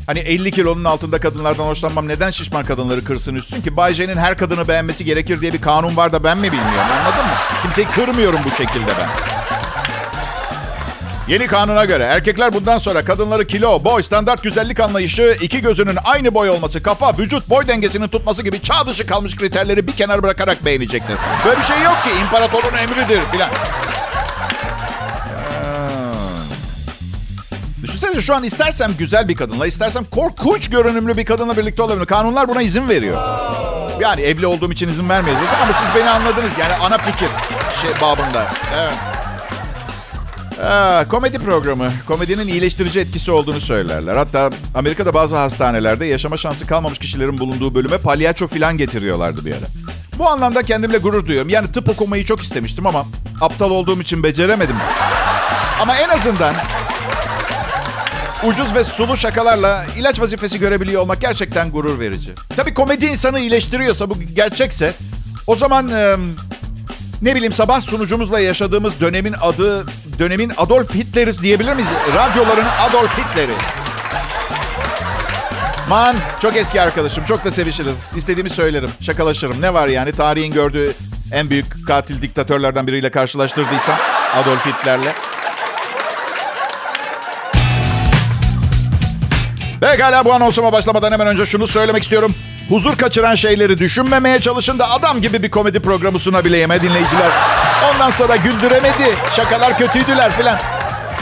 hani 0.07 0.19
50 0.19 0.51
kilonun 0.51 0.85
altında 0.85 1.21
kadınlardan 1.21 1.65
hoşlanmam 1.65 2.09
neden 2.09 2.31
şişman 2.31 2.65
kadınları 2.65 3.05
kırsın 3.05 3.35
üstün 3.35 3.61
ki? 3.61 3.77
Bay 3.77 3.95
J'nin 3.95 4.17
her 4.17 4.37
kadını 4.37 4.69
beğenmesi 4.69 5.05
gerekir 5.05 5.41
diye 5.41 5.53
bir 5.53 5.61
kanun 5.61 5.97
var 5.97 6.13
da 6.13 6.25
ben 6.25 6.39
mi 6.39 6.53
bilmiyorum 6.53 6.91
anladın 7.01 7.27
mı? 7.27 7.33
Kimseyi 7.63 7.87
kırmıyorum 7.87 8.41
bu 8.45 8.51
şekilde 8.51 8.87
ben. 8.87 9.40
Yeni 11.31 11.47
kanuna 11.47 11.85
göre 11.85 12.05
erkekler 12.05 12.55
bundan 12.55 12.79
sonra 12.79 13.05
kadınları 13.05 13.47
kilo, 13.47 13.85
boy, 13.85 14.03
standart 14.03 14.43
güzellik 14.43 14.81
anlayışı, 14.81 15.37
iki 15.41 15.61
gözünün 15.61 15.99
aynı 16.05 16.35
boy 16.35 16.51
olması, 16.51 16.83
kafa, 16.83 17.19
vücut, 17.19 17.51
boy 17.51 17.67
dengesinin 17.67 18.09
tutması 18.09 18.43
gibi 18.43 18.63
çağ 18.63 18.87
dışı 18.87 19.07
kalmış 19.07 19.37
kriterleri 19.37 19.87
bir 19.87 19.93
kenara 19.93 20.23
bırakarak 20.23 20.65
beğenecektir. 20.65 21.17
Böyle 21.45 21.57
bir 21.61 21.65
şey 21.65 21.83
yok 21.83 21.97
ki. 22.05 22.11
imparatorun 22.23 22.77
emridir 22.77 23.21
filan. 23.33 23.51
Düşünsenize 27.83 28.23
şu 28.23 28.35
an 28.35 28.45
istersem 28.45 28.93
güzel 28.99 29.29
bir 29.29 29.37
kadınla, 29.37 29.67
istersem 29.67 30.05
korkunç 30.05 30.71
görünümlü 30.71 31.17
bir 31.17 31.25
kadınla 31.25 31.57
birlikte 31.57 31.83
olabilirim. 31.83 32.07
Kanunlar 32.07 32.49
buna 32.49 32.63
izin 32.63 32.89
veriyor. 32.89 33.23
Yani 34.01 34.21
evli 34.21 34.47
olduğum 34.47 34.73
için 34.73 34.89
izin 34.89 35.09
vermiyor 35.09 35.37
zaten 35.45 35.63
ama 35.63 35.73
siz 35.73 35.89
beni 35.95 36.11
anladınız. 36.11 36.51
Yani 36.61 36.75
ana 36.75 36.99
fikir 36.99 37.29
şey 37.83 37.91
babında. 38.01 38.47
Evet. 38.77 39.10
Aa, 40.65 41.09
komedi 41.09 41.39
programı. 41.39 41.93
Komedinin 42.07 42.49
iyileştirici 42.49 43.01
etkisi 43.01 43.31
olduğunu 43.33 43.61
söylerler. 43.61 44.17
Hatta 44.17 44.51
Amerika'da 44.75 45.15
bazı 45.15 45.37
hastanelerde 45.37 46.07
yaşama 46.07 46.37
şansı 46.37 46.67
kalmamış 46.67 46.99
kişilerin 46.99 47.39
bulunduğu 47.39 47.75
bölüme 47.75 47.99
palyaço 47.99 48.47
filan 48.47 48.77
getiriyorlardı 48.79 49.45
bir 49.45 49.53
ara. 49.53 49.67
Bu 50.19 50.29
anlamda 50.29 50.63
kendimle 50.63 50.99
gurur 50.99 51.27
duyuyorum. 51.27 51.49
Yani 51.51 51.73
tıp 51.73 51.89
okumayı 51.89 52.25
çok 52.25 52.43
istemiştim 52.43 52.87
ama 52.87 53.07
aptal 53.41 53.71
olduğum 53.71 54.01
için 54.01 54.23
beceremedim. 54.23 54.77
Ama 55.81 55.97
en 55.97 56.09
azından 56.09 56.55
ucuz 58.47 58.75
ve 58.75 58.85
sulu 58.85 59.17
şakalarla 59.17 59.85
ilaç 59.99 60.21
vazifesi 60.21 60.59
görebiliyor 60.59 61.03
olmak 61.03 61.21
gerçekten 61.21 61.71
gurur 61.71 62.01
verici. 62.01 62.31
Tabii 62.57 62.75
komedi 62.75 63.07
insanı 63.07 63.41
iyileştiriyorsa, 63.41 64.11
bu 64.11 64.15
gerçekse 64.35 64.93
o 65.47 65.57
zaman 65.57 65.89
e, 65.89 66.17
ne 67.23 67.35
bileyim 67.35 67.53
sabah 67.53 67.81
sunucumuzla 67.81 68.41
yaşadığımız 68.41 69.01
dönemin 69.01 69.35
adı 69.41 69.87
dönemin 70.19 70.53
Adolf 70.57 70.95
Hitler'iz 70.95 71.43
diyebilir 71.43 71.73
miyiz? 71.73 71.89
Radyoların 72.15 72.67
Adolf 72.81 73.19
Hitler'i. 73.19 73.53
Man 75.89 76.17
çok 76.43 76.57
eski 76.57 76.81
arkadaşım. 76.81 77.25
Çok 77.25 77.45
da 77.45 77.51
sevişiriz. 77.51 78.11
İstediğimi 78.17 78.51
söylerim. 78.51 78.91
Şakalaşırım. 79.01 79.63
Ne 79.63 79.75
var 79.75 79.89
yani 79.89 80.13
tarihin 80.13 80.53
gördüğü 80.53 80.93
en 81.33 81.51
büyük 81.51 81.87
katil 81.87 82.23
diktatörlerden 82.23 82.87
biriyle 82.87 83.11
karşılaştırdıysam 83.11 83.97
Adolf 84.35 84.67
Hitler'le. 84.67 85.13
Pekala 89.81 90.25
bu 90.25 90.33
anonsuma 90.33 90.73
başlamadan 90.73 91.13
hemen 91.13 91.27
önce 91.27 91.47
şunu 91.47 91.67
söylemek 91.67 92.03
istiyorum. 92.03 92.35
Huzur 92.71 92.97
kaçıran 92.97 93.35
şeyleri 93.35 93.79
düşünmemeye 93.79 94.41
çalışın 94.41 94.79
da 94.79 94.91
adam 94.91 95.21
gibi 95.21 95.43
bir 95.43 95.51
komedi 95.51 95.81
programı 95.81 96.19
sunabileyim 96.19 96.71
he 96.71 96.83
dinleyiciler. 96.83 97.31
Ondan 97.93 98.11
sonra 98.11 98.37
güldüremedi. 98.37 99.17
Şakalar 99.37 99.79
kötüydüler 99.79 100.33
filan. 100.33 100.59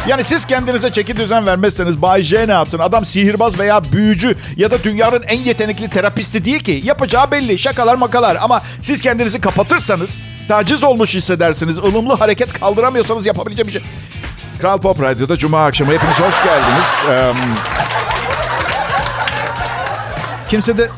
Yani 0.08 0.24
siz 0.24 0.46
kendinize 0.46 0.92
çeki 0.92 1.16
düzen 1.16 1.46
vermezseniz 1.46 2.02
Bay 2.02 2.22
J 2.22 2.48
ne 2.48 2.52
yapsın? 2.52 2.78
Adam 2.78 3.04
sihirbaz 3.04 3.58
veya 3.58 3.92
büyücü 3.92 4.36
ya 4.56 4.70
da 4.70 4.82
dünyanın 4.82 5.22
en 5.22 5.40
yetenekli 5.40 5.90
terapisti 5.90 6.44
değil 6.44 6.60
ki. 6.60 6.80
Yapacağı 6.84 7.30
belli. 7.30 7.58
Şakalar 7.58 7.94
makalar. 7.94 8.38
Ama 8.40 8.62
siz 8.80 9.02
kendinizi 9.02 9.40
kapatırsanız 9.40 10.18
taciz 10.48 10.84
olmuş 10.84 11.14
hissedersiniz. 11.14 11.78
ılımlı 11.78 12.14
hareket 12.14 12.60
kaldıramıyorsanız 12.60 13.26
yapabileceğim 13.26 13.68
bir 13.68 13.72
şey. 13.72 13.82
Kral 14.60 14.80
Pop 14.80 15.02
Radyo'da 15.02 15.36
Cuma 15.36 15.64
akşamı 15.64 15.92
hepiniz 15.92 16.20
hoş 16.20 16.44
geldiniz. 16.44 17.04
Ee, 17.10 17.32
kimse 20.50 20.78
de 20.78 20.88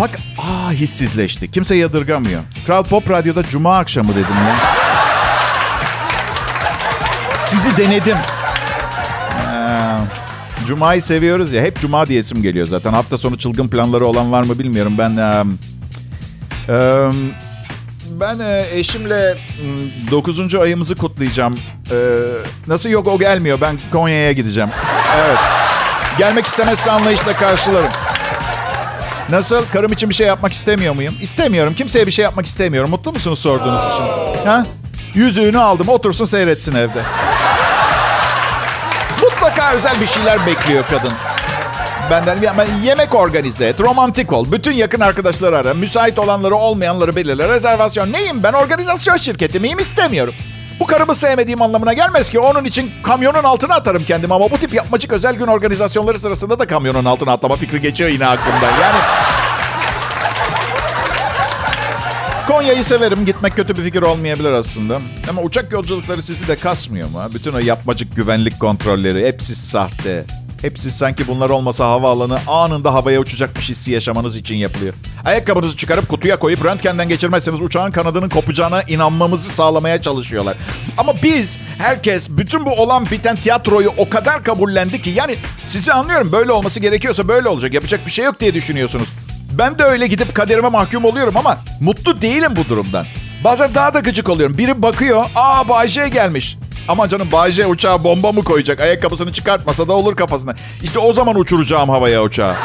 Bak 0.00 0.10
aa 0.38 0.72
hissizleşti. 0.72 1.50
Kimse 1.50 1.74
yadırgamıyor. 1.74 2.40
Kral 2.66 2.84
Pop 2.84 3.10
Radyo'da 3.10 3.42
Cuma 3.42 3.78
akşamı 3.78 4.12
dedim 4.12 4.34
ya. 4.48 4.56
Sizi 7.44 7.76
denedim. 7.76 8.16
Ee, 9.52 10.66
Cuma'yı 10.66 11.02
seviyoruz 11.02 11.52
ya. 11.52 11.62
Hep 11.62 11.80
Cuma 11.80 12.08
diyesim 12.08 12.42
geliyor 12.42 12.66
zaten. 12.66 12.92
Hafta 12.92 13.18
sonu 13.18 13.38
çılgın 13.38 13.68
planları 13.68 14.06
olan 14.06 14.32
var 14.32 14.42
mı 14.42 14.58
bilmiyorum. 14.58 14.94
Ben 14.98 15.16
e, 15.16 15.44
e, 16.68 17.08
ben 18.20 18.38
e, 18.38 18.66
eşimle 18.72 19.38
9. 20.10 20.54
ayımızı 20.54 20.94
kutlayacağım. 20.94 21.58
E, 21.90 21.96
nasıl 22.66 22.90
yok 22.90 23.06
o 23.06 23.18
gelmiyor. 23.18 23.60
Ben 23.60 23.78
Konya'ya 23.92 24.32
gideceğim. 24.32 24.70
Evet. 25.16 25.38
Gelmek 26.18 26.46
istemezse 26.46 26.90
anlayışla 26.90 27.36
karşılarım. 27.36 27.90
Nasıl? 29.30 29.64
Karım 29.72 29.92
için 29.92 30.10
bir 30.10 30.14
şey 30.14 30.26
yapmak 30.26 30.52
istemiyor 30.52 30.94
muyum? 30.94 31.14
İstemiyorum. 31.20 31.74
Kimseye 31.74 32.06
bir 32.06 32.12
şey 32.12 32.22
yapmak 32.22 32.46
istemiyorum. 32.46 32.90
Mutlu 32.90 33.12
musunuz 33.12 33.38
sorduğunuz 33.38 33.80
için? 33.92 34.04
Ha? 34.44 34.66
Yüzüğünü 35.14 35.58
aldım. 35.58 35.88
Otursun 35.88 36.24
seyretsin 36.24 36.74
evde. 36.74 37.02
Mutlaka 39.22 39.72
özel 39.72 40.00
bir 40.00 40.06
şeyler 40.06 40.46
bekliyor 40.46 40.84
kadın. 40.90 41.12
Benden 42.10 42.38
yemek 42.84 43.14
organize 43.14 43.66
et, 43.66 43.80
romantik 43.80 44.32
ol. 44.32 44.52
Bütün 44.52 44.72
yakın 44.72 45.00
arkadaşları 45.00 45.58
ara. 45.58 45.74
Müsait 45.74 46.18
olanları 46.18 46.54
olmayanları 46.54 47.16
belirle. 47.16 47.48
Rezervasyon. 47.48 48.12
Neyim 48.12 48.42
ben? 48.42 48.52
Organizasyon 48.52 49.16
şirketi 49.16 49.60
miyim? 49.60 49.78
İstemiyorum. 49.78 50.34
Bu 50.80 50.86
karımı 50.86 51.14
sevmediğim 51.14 51.62
anlamına 51.62 51.92
gelmez 51.92 52.30
ki. 52.30 52.40
Onun 52.40 52.64
için 52.64 52.90
kamyonun 53.02 53.44
altına 53.44 53.74
atarım 53.74 54.04
kendimi. 54.04 54.34
Ama 54.34 54.50
bu 54.50 54.58
tip 54.58 54.74
yapmacık 54.74 55.12
özel 55.12 55.34
gün 55.34 55.46
organizasyonları 55.46 56.18
sırasında 56.18 56.58
da 56.58 56.66
kamyonun 56.66 57.04
altına 57.04 57.32
atlama 57.32 57.56
fikri 57.56 57.80
geçiyor 57.80 58.10
yine 58.10 58.26
aklımdan. 58.26 58.80
Yani... 58.80 58.98
Konya'yı 62.48 62.84
severim. 62.84 63.24
Gitmek 63.24 63.56
kötü 63.56 63.76
bir 63.76 63.82
fikir 63.82 64.02
olmayabilir 64.02 64.52
aslında. 64.52 65.00
Ama 65.30 65.42
uçak 65.42 65.72
yolculukları 65.72 66.22
sizi 66.22 66.48
de 66.48 66.56
kasmıyor 66.56 67.10
mu? 67.10 67.20
Bütün 67.34 67.52
o 67.52 67.58
yapmacık 67.58 68.16
güvenlik 68.16 68.60
kontrolleri 68.60 69.26
hepsi 69.26 69.54
sahte. 69.54 70.24
Hepsi 70.62 70.90
sanki 70.90 71.28
bunlar 71.28 71.50
olmasa 71.50 71.84
havaalanı 71.84 72.38
anında 72.46 72.94
havaya 72.94 73.20
uçacakmış 73.20 73.68
hissi 73.68 73.90
yaşamanız 73.90 74.36
için 74.36 74.54
yapılıyor. 74.54 74.94
Ayakkabınızı 75.24 75.76
çıkarıp 75.76 76.08
kutuya 76.08 76.38
koyup 76.38 76.64
röntgenden 76.64 77.08
geçirmezseniz 77.08 77.62
uçağın 77.62 77.90
kanadının 77.90 78.28
kopacağına 78.28 78.82
inanmamızı 78.82 79.50
sağlamaya 79.50 80.02
çalışıyorlar. 80.02 80.56
Ama 80.98 81.22
biz, 81.22 81.58
herkes, 81.78 82.30
bütün 82.30 82.66
bu 82.66 82.70
olan 82.70 83.06
biten 83.10 83.36
tiyatroyu 83.36 83.90
o 83.96 84.08
kadar 84.08 84.44
kabullendi 84.44 85.02
ki 85.02 85.10
yani 85.10 85.36
sizi 85.64 85.92
anlıyorum 85.92 86.32
böyle 86.32 86.52
olması 86.52 86.80
gerekiyorsa 86.80 87.28
böyle 87.28 87.48
olacak. 87.48 87.74
Yapacak 87.74 88.06
bir 88.06 88.10
şey 88.10 88.24
yok 88.24 88.40
diye 88.40 88.54
düşünüyorsunuz. 88.54 89.08
Ben 89.58 89.78
de 89.78 89.84
öyle 89.84 90.06
gidip 90.06 90.34
kaderime 90.34 90.68
mahkum 90.68 91.04
oluyorum 91.04 91.36
ama 91.36 91.58
mutlu 91.80 92.20
değilim 92.20 92.52
bu 92.56 92.68
durumdan. 92.68 93.06
Bazen 93.44 93.74
daha 93.74 93.94
da 93.94 94.00
gıcık 94.00 94.28
oluyorum. 94.28 94.58
Biri 94.58 94.82
bakıyor, 94.82 95.24
aa 95.34 95.68
Bayce 95.68 96.08
gelmiş. 96.08 96.56
Ama 96.88 97.08
canım 97.08 97.32
Bayce 97.32 97.66
uçağa 97.66 98.04
bomba 98.04 98.32
mı 98.32 98.44
koyacak? 98.44 98.80
Ayakkabısını 98.80 99.32
çıkartmasa 99.32 99.88
da 99.88 99.92
olur 99.92 100.16
kafasına. 100.16 100.54
İşte 100.82 100.98
o 100.98 101.12
zaman 101.12 101.38
uçuracağım 101.38 101.88
havaya 101.88 102.22
uçağı. 102.22 102.56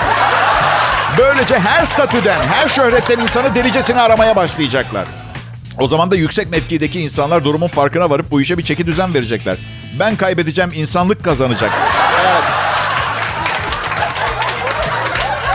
Böylece 1.17 1.59
her 1.59 1.85
statüden, 1.85 2.41
her 2.47 2.69
şöhretten 2.69 3.19
insanı 3.19 3.55
delicesine 3.55 4.01
aramaya 4.01 4.35
başlayacaklar. 4.35 5.07
O 5.79 5.87
zaman 5.87 6.11
da 6.11 6.15
yüksek 6.15 6.51
mevkideki 6.51 6.99
insanlar 7.01 7.43
durumun 7.43 7.67
farkına 7.67 8.09
varıp 8.09 8.31
bu 8.31 8.41
işe 8.41 8.57
bir 8.57 8.63
çeki 8.63 8.87
düzen 8.87 9.13
verecekler. 9.13 9.57
Ben 9.99 10.15
kaybedeceğim, 10.15 10.71
insanlık 10.75 11.23
kazanacak. 11.23 11.71
Evet. 12.21 12.43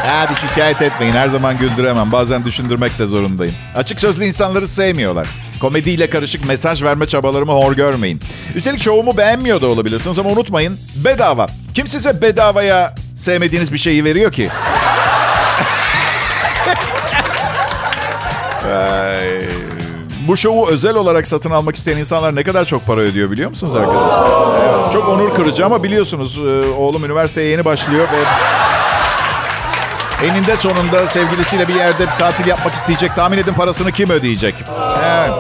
Hadi 0.07 0.37
şikayet 0.37 0.83
etmeyin. 0.83 1.12
Her 1.12 1.29
zaman 1.29 1.59
güldüremem. 1.59 2.12
Bazen 2.12 2.44
düşündürmek 2.44 2.99
de 2.99 3.07
zorundayım. 3.07 3.55
Açık 3.75 4.01
sözlü 4.01 4.25
insanları 4.25 4.68
sevmiyorlar. 4.68 5.27
Komediyle 5.61 6.11
karışık 6.11 6.46
mesaj 6.46 6.83
verme 6.83 7.07
çabalarımı 7.07 7.53
hor 7.53 7.73
görmeyin. 7.73 8.20
Üstelik 8.55 8.81
şovumu 8.81 9.16
beğenmiyor 9.16 9.62
da 9.62 9.66
olabilirsiniz 9.66 10.18
ama 10.18 10.31
unutmayın 10.31 10.79
bedava. 11.05 11.46
Kim 11.75 11.87
size 11.88 12.23
bedavaya 12.23 12.94
sevmediğiniz 13.14 13.73
bir 13.73 13.79
şeyi 13.79 14.05
veriyor 14.05 14.33
ki? 14.33 14.51
Ay, 18.64 19.29
bu 20.29 20.37
şovu 20.37 20.68
özel 20.68 20.94
olarak 20.94 21.27
satın 21.27 21.51
almak 21.51 21.77
isteyen 21.77 21.96
insanlar 21.96 22.37
ne 22.37 22.42
kadar 22.42 22.64
çok 22.64 22.87
para 22.87 23.01
ödüyor 23.01 23.31
biliyor 23.31 23.49
musunuz 23.49 23.75
arkadaşlar? 23.75 24.29
Evet, 24.61 24.92
çok 24.92 25.09
onur 25.09 25.35
kırıcı 25.35 25.66
ama 25.66 25.83
biliyorsunuz 25.83 26.38
e, 26.38 26.70
oğlum 26.70 27.05
üniversiteye 27.05 27.51
yeni 27.51 27.64
başlıyor 27.64 28.09
ve 28.12 28.25
eninde 30.24 30.56
sonunda 30.56 31.06
sevgilisiyle 31.06 31.68
bir 31.68 31.74
yerde 31.74 32.06
bir 32.06 32.18
tatil 32.18 32.46
yapmak 32.46 32.74
isteyecek. 32.74 33.16
Tahmin 33.16 33.38
edin 33.38 33.52
parasını 33.52 33.92
kim 33.92 34.11
ödeyecek? 34.11 34.54
Evet. 35.04 35.30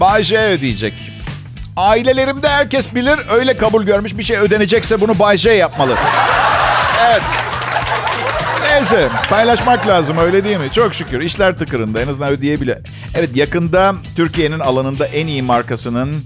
Bay 0.00 0.22
ödeyecek. 0.22 0.94
Ailelerimde 1.76 2.48
herkes 2.48 2.94
bilir 2.94 3.20
öyle 3.30 3.56
kabul 3.56 3.84
görmüş 3.84 4.18
bir 4.18 4.22
şey 4.22 4.36
ödenecekse 4.36 5.00
bunu 5.00 5.18
Bay 5.18 5.36
J 5.36 5.50
yapmalı. 5.50 5.94
Evet. 7.00 7.22
Neyse 8.70 9.08
paylaşmak 9.30 9.86
lazım 9.86 10.18
öyle 10.18 10.44
değil 10.44 10.56
mi? 10.56 10.72
Çok 10.72 10.94
şükür 10.94 11.20
işler 11.20 11.58
tıkırında 11.58 12.00
en 12.00 12.08
azından 12.08 12.30
ödeyebiliyor. 12.30 12.76
Evet 13.14 13.36
yakında 13.36 13.94
Türkiye'nin 14.16 14.60
alanında 14.60 15.06
en 15.06 15.26
iyi 15.26 15.42
markasının 15.42 16.24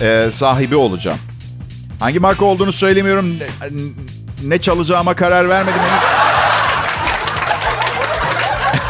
e, 0.00 0.28
sahibi 0.30 0.76
olacağım. 0.76 1.18
Hangi 2.00 2.20
marka 2.20 2.44
olduğunu 2.44 2.72
söylemiyorum. 2.72 3.38
Ne, 3.38 3.46
ne 4.44 4.58
çalacağıma 4.58 5.14
karar 5.14 5.48
vermedim 5.48 5.80
henüz. 5.80 6.23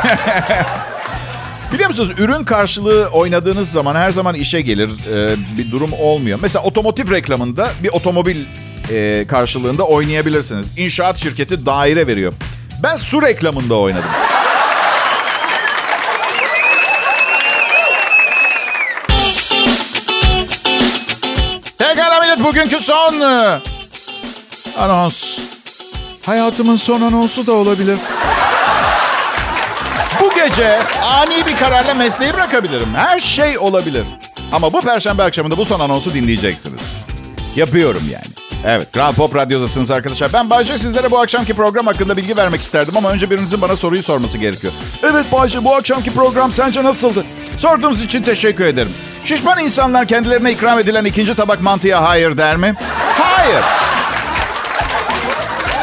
Biliyor 1.72 1.88
musunuz 1.88 2.10
ürün 2.18 2.44
karşılığı 2.44 3.08
oynadığınız 3.12 3.70
zaman 3.70 3.94
her 3.94 4.10
zaman 4.10 4.34
işe 4.34 4.60
gelir 4.60 4.90
e, 5.12 5.36
bir 5.58 5.70
durum 5.70 5.92
olmuyor. 5.92 6.38
Mesela 6.42 6.64
otomotiv 6.64 7.10
reklamında 7.10 7.70
bir 7.82 7.88
otomobil 7.88 8.44
e, 8.90 9.24
karşılığında 9.28 9.82
oynayabilirsiniz. 9.82 10.78
İnşaat 10.78 11.18
şirketi 11.18 11.66
daire 11.66 12.06
veriyor. 12.06 12.32
Ben 12.82 12.96
su 12.96 13.22
reklamında 13.22 13.74
oynadım. 13.74 14.10
Pekala 21.78 22.20
millet 22.20 22.44
bugünkü 22.44 22.80
son 22.80 23.20
e, 23.20 23.60
anons. 24.78 25.38
Hayatımın 26.26 26.76
son 26.76 27.00
anonsu 27.00 27.46
da 27.46 27.52
olabilir. 27.52 27.98
Bu 30.24 30.34
gece 30.34 30.78
ani 31.02 31.46
bir 31.46 31.56
kararla 31.56 31.94
mesleği 31.94 32.32
bırakabilirim. 32.34 32.94
Her 32.94 33.20
şey 33.20 33.58
olabilir. 33.58 34.06
Ama 34.52 34.72
bu 34.72 34.80
perşembe 34.80 35.22
akşamında 35.22 35.56
bu 35.56 35.64
son 35.64 35.80
anonsu 35.80 36.14
dinleyeceksiniz. 36.14 36.84
Yapıyorum 37.56 38.02
yani. 38.12 38.24
Evet, 38.66 38.92
Kral 38.92 39.12
Pop 39.12 39.34
Radyo'dasınız 39.36 39.90
arkadaşlar. 39.90 40.32
Ben 40.32 40.50
Bayce 40.50 40.78
sizlere 40.78 41.10
bu 41.10 41.18
akşamki 41.18 41.54
program 41.54 41.86
hakkında 41.86 42.16
bilgi 42.16 42.36
vermek 42.36 42.60
isterdim 42.60 42.96
ama 42.96 43.10
önce 43.10 43.30
birinizin 43.30 43.62
bana 43.62 43.76
soruyu 43.76 44.02
sorması 44.02 44.38
gerekiyor. 44.38 44.72
Evet 45.02 45.32
Bayce, 45.32 45.64
bu 45.64 45.74
akşamki 45.74 46.14
program 46.14 46.52
sence 46.52 46.84
nasıldı? 46.84 47.24
Sorduğunuz 47.56 48.02
için 48.04 48.22
teşekkür 48.22 48.64
ederim. 48.64 48.92
Şişman 49.24 49.58
insanlar 49.58 50.08
kendilerine 50.08 50.52
ikram 50.52 50.78
edilen 50.78 51.04
ikinci 51.04 51.34
tabak 51.34 51.60
mantıya 51.62 52.02
hayır 52.02 52.36
der 52.36 52.56
mi? 52.56 52.74
Hayır. 53.18 53.64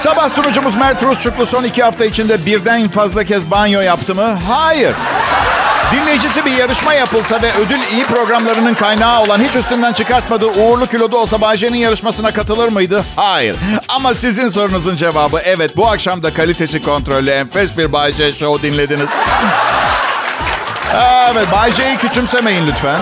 Sabah 0.04 0.30
sunucumuz 0.30 0.76
Mert 0.76 1.04
Rusçuklu 1.04 1.46
son 1.46 1.64
iki 1.64 1.84
hafta 1.84 2.06
içinde 2.06 2.46
birden 2.46 2.90
fazla 2.90 3.24
kez 3.24 3.52
banyo 3.52 3.82
yaptı 3.82 4.16
mı? 4.16 4.40
Hayır. 4.50 4.96
Dinleyicisi 5.92 6.46
bir 6.46 6.52
yarışma 6.52 6.94
yapılsa 6.94 7.42
ve 7.42 7.52
ödül 7.66 7.80
iyi 7.94 8.04
programlarının 8.04 8.74
kaynağı 8.74 9.22
olan 9.24 9.40
hiç 9.42 9.56
üstünden 9.56 9.94
çıkartmadığı 9.94 10.48
uğurlu 10.48 10.88
kilodu 10.88 11.18
olsa 11.18 11.42
Bayce'nin 11.42 11.78
yarışmasına 11.78 12.32
katılır 12.32 12.68
mıydı? 12.68 13.04
Hayır. 13.16 13.58
Ama 13.90 14.14
sizin 14.14 14.48
sorunuzun 14.48 14.96
cevabı 14.96 15.40
evet. 15.46 15.78
Bu 15.78 15.88
akşam 15.88 16.24
da 16.24 16.34
kalitesi 16.34 16.82
kontrollü 16.82 17.30
enfes 17.30 17.78
bir 17.78 17.92
Bayce 17.92 18.34
Show 18.34 18.72
dinlediniz. 18.72 19.10
Evet, 21.32 21.48
Bayce'yi 21.52 21.98
küçümsemeyin 21.98 22.68
lütfen. 22.68 23.00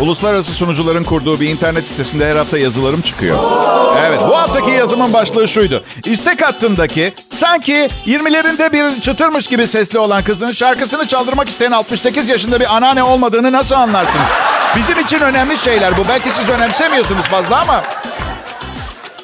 Uluslararası 0.00 0.52
sunucuların 0.52 1.04
kurduğu 1.04 1.40
bir 1.40 1.48
internet 1.48 1.86
sitesinde 1.86 2.30
her 2.30 2.36
hafta 2.36 2.58
yazılarım 2.58 3.00
çıkıyor. 3.00 3.38
Evet 4.06 4.20
bu 4.28 4.36
haftaki 4.36 4.70
yazımın 4.70 5.12
başlığı 5.12 5.48
şuydu. 5.48 5.84
İstek 6.04 6.42
hattındaki 6.42 7.12
sanki 7.30 7.88
20'lerinde 8.06 8.72
bir 8.72 9.00
çıtırmış 9.00 9.46
gibi 9.46 9.66
sesli 9.66 9.98
olan 9.98 10.24
kızın 10.24 10.50
şarkısını 10.50 11.06
çaldırmak 11.06 11.48
isteyen 11.48 11.72
68 11.72 12.28
yaşında 12.28 12.60
bir 12.60 12.76
anneanne 12.76 13.02
olmadığını 13.02 13.52
nasıl 13.52 13.74
anlarsınız? 13.74 14.26
Bizim 14.76 14.98
için 14.98 15.20
önemli 15.20 15.56
şeyler 15.56 15.96
bu. 15.96 16.08
Belki 16.08 16.30
siz 16.30 16.48
önemsemiyorsunuz 16.48 17.22
fazla 17.22 17.60
ama... 17.60 17.82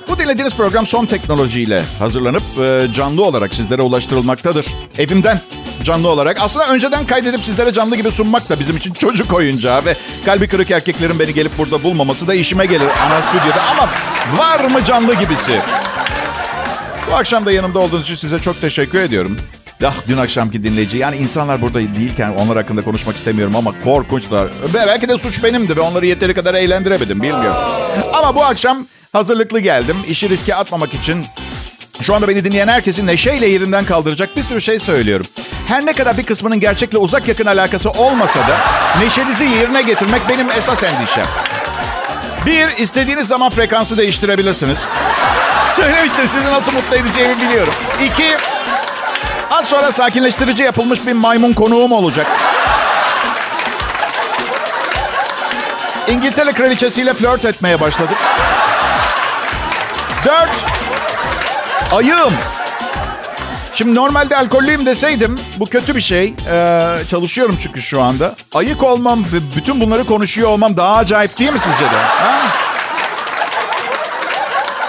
Bu 0.08 0.18
dinlediğiniz 0.18 0.54
program 0.54 0.86
son 0.86 1.06
teknolojiyle 1.06 1.82
hazırlanıp 1.98 2.42
e, 2.62 2.86
canlı 2.94 3.24
olarak 3.24 3.54
sizlere 3.54 3.82
ulaştırılmaktadır. 3.82 4.66
Evimden 4.98 5.40
canlı 5.84 6.08
olarak. 6.08 6.40
Aslında 6.40 6.68
önceden 6.68 7.06
kaydedip 7.06 7.44
sizlere 7.44 7.72
canlı 7.72 7.96
gibi 7.96 8.12
sunmak 8.12 8.50
da 8.50 8.60
bizim 8.60 8.76
için 8.76 8.92
çocuk 8.92 9.32
oyuncağı 9.32 9.84
ve 9.84 9.94
kalbi 10.24 10.48
kırık 10.48 10.70
erkeklerin 10.70 11.18
beni 11.18 11.34
gelip 11.34 11.58
burada 11.58 11.82
bulmaması 11.82 12.28
da 12.28 12.34
işime 12.34 12.66
gelir 12.66 12.88
ana 13.06 13.22
stüdyoda. 13.22 13.62
Ama 13.70 13.88
var 14.38 14.64
mı 14.64 14.84
canlı 14.84 15.14
gibisi? 15.14 15.52
Bu 17.10 17.14
akşam 17.14 17.46
da 17.46 17.52
yanımda 17.52 17.78
olduğunuz 17.78 18.04
için 18.04 18.14
size 18.14 18.38
çok 18.38 18.60
teşekkür 18.60 19.00
ediyorum. 19.00 19.36
Ah 19.86 19.94
dün 20.08 20.18
akşamki 20.18 20.62
dinleyici 20.62 20.98
yani 20.98 21.16
insanlar 21.16 21.62
burada 21.62 21.78
değilken 21.80 22.30
onlar 22.30 22.56
hakkında 22.56 22.84
konuşmak 22.84 23.16
istemiyorum 23.16 23.56
ama 23.56 23.72
korkunçlar. 23.84 24.48
Belki 24.74 25.08
de 25.08 25.18
suç 25.18 25.44
benimdi 25.44 25.76
ve 25.76 25.80
onları 25.80 26.06
yeteri 26.06 26.34
kadar 26.34 26.54
eğlendiremedim 26.54 27.22
bilmiyorum. 27.22 27.56
Ama 28.14 28.34
bu 28.34 28.44
akşam 28.44 28.86
hazırlıklı 29.12 29.60
geldim. 29.60 29.96
İşi 30.08 30.28
riske 30.28 30.54
atmamak 30.54 30.94
için 30.94 31.26
şu 32.00 32.14
anda 32.14 32.28
beni 32.28 32.44
dinleyen 32.44 32.68
herkesin 32.68 33.06
neşeyle 33.06 33.46
yerinden 33.46 33.84
kaldıracak 33.84 34.36
bir 34.36 34.42
sürü 34.42 34.60
şey 34.60 34.78
söylüyorum. 34.78 35.26
Her 35.68 35.86
ne 35.86 35.92
kadar 35.92 36.18
bir 36.18 36.26
kısmının 36.26 36.60
gerçekle 36.60 36.98
uzak 36.98 37.28
yakın 37.28 37.46
alakası 37.46 37.90
olmasa 37.90 38.38
da 38.38 38.56
neşenizi 39.04 39.44
yerine 39.44 39.82
getirmek 39.82 40.28
benim 40.28 40.50
esas 40.50 40.82
endişem. 40.82 41.26
Bir, 42.46 42.68
istediğiniz 42.68 43.28
zaman 43.28 43.50
frekansı 43.50 43.98
değiştirebilirsiniz. 43.98 44.78
Söylemiştim 45.72 46.28
sizi 46.28 46.52
nasıl 46.52 46.72
mutlu 46.72 46.96
edeceğimi 46.96 47.40
biliyorum. 47.40 47.74
İki, 48.04 48.36
az 49.50 49.66
sonra 49.66 49.92
sakinleştirici 49.92 50.62
yapılmış 50.62 51.06
bir 51.06 51.12
maymun 51.12 51.52
konuğum 51.52 51.92
olacak. 51.92 52.26
İngiltere 56.08 56.52
kraliçesiyle 56.52 57.14
flört 57.14 57.44
etmeye 57.44 57.80
başladık. 57.80 58.18
Dört, 60.24 60.64
ayığım. 61.92 62.34
Şimdi 63.74 63.94
normalde 63.94 64.36
alkollüyüm 64.36 64.86
deseydim 64.86 65.38
bu 65.58 65.66
kötü 65.66 65.96
bir 65.96 66.00
şey. 66.00 66.34
Ee, 66.50 66.96
çalışıyorum 67.10 67.56
çünkü 67.60 67.82
şu 67.82 68.02
anda. 68.02 68.34
Ayık 68.54 68.82
olmam 68.82 69.20
ve 69.24 69.56
bütün 69.56 69.80
bunları 69.80 70.04
konuşuyor 70.04 70.48
olmam 70.48 70.76
daha 70.76 70.96
acayip 70.96 71.38
değil 71.38 71.52
mi 71.52 71.58
sizce 71.58 71.84
de? 71.84 71.96
Ha? 71.96 72.42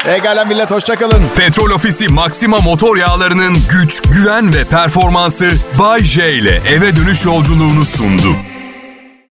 Egalen 0.07 0.47
millet 0.47 0.71
hoşçakalın. 0.71 1.23
Petrol 1.35 1.71
Ofisi 1.71 2.07
Maxima 2.07 2.57
motor 2.57 2.97
yağlarının 2.97 3.57
güç, 3.69 4.01
güven 4.01 4.53
ve 4.53 4.63
performansı 4.63 5.49
Bay 5.79 6.03
J 6.03 6.33
ile 6.33 6.61
eve 6.69 6.95
dönüş 6.95 7.25
yolculuğunu 7.25 7.85
sundu. 7.85 8.35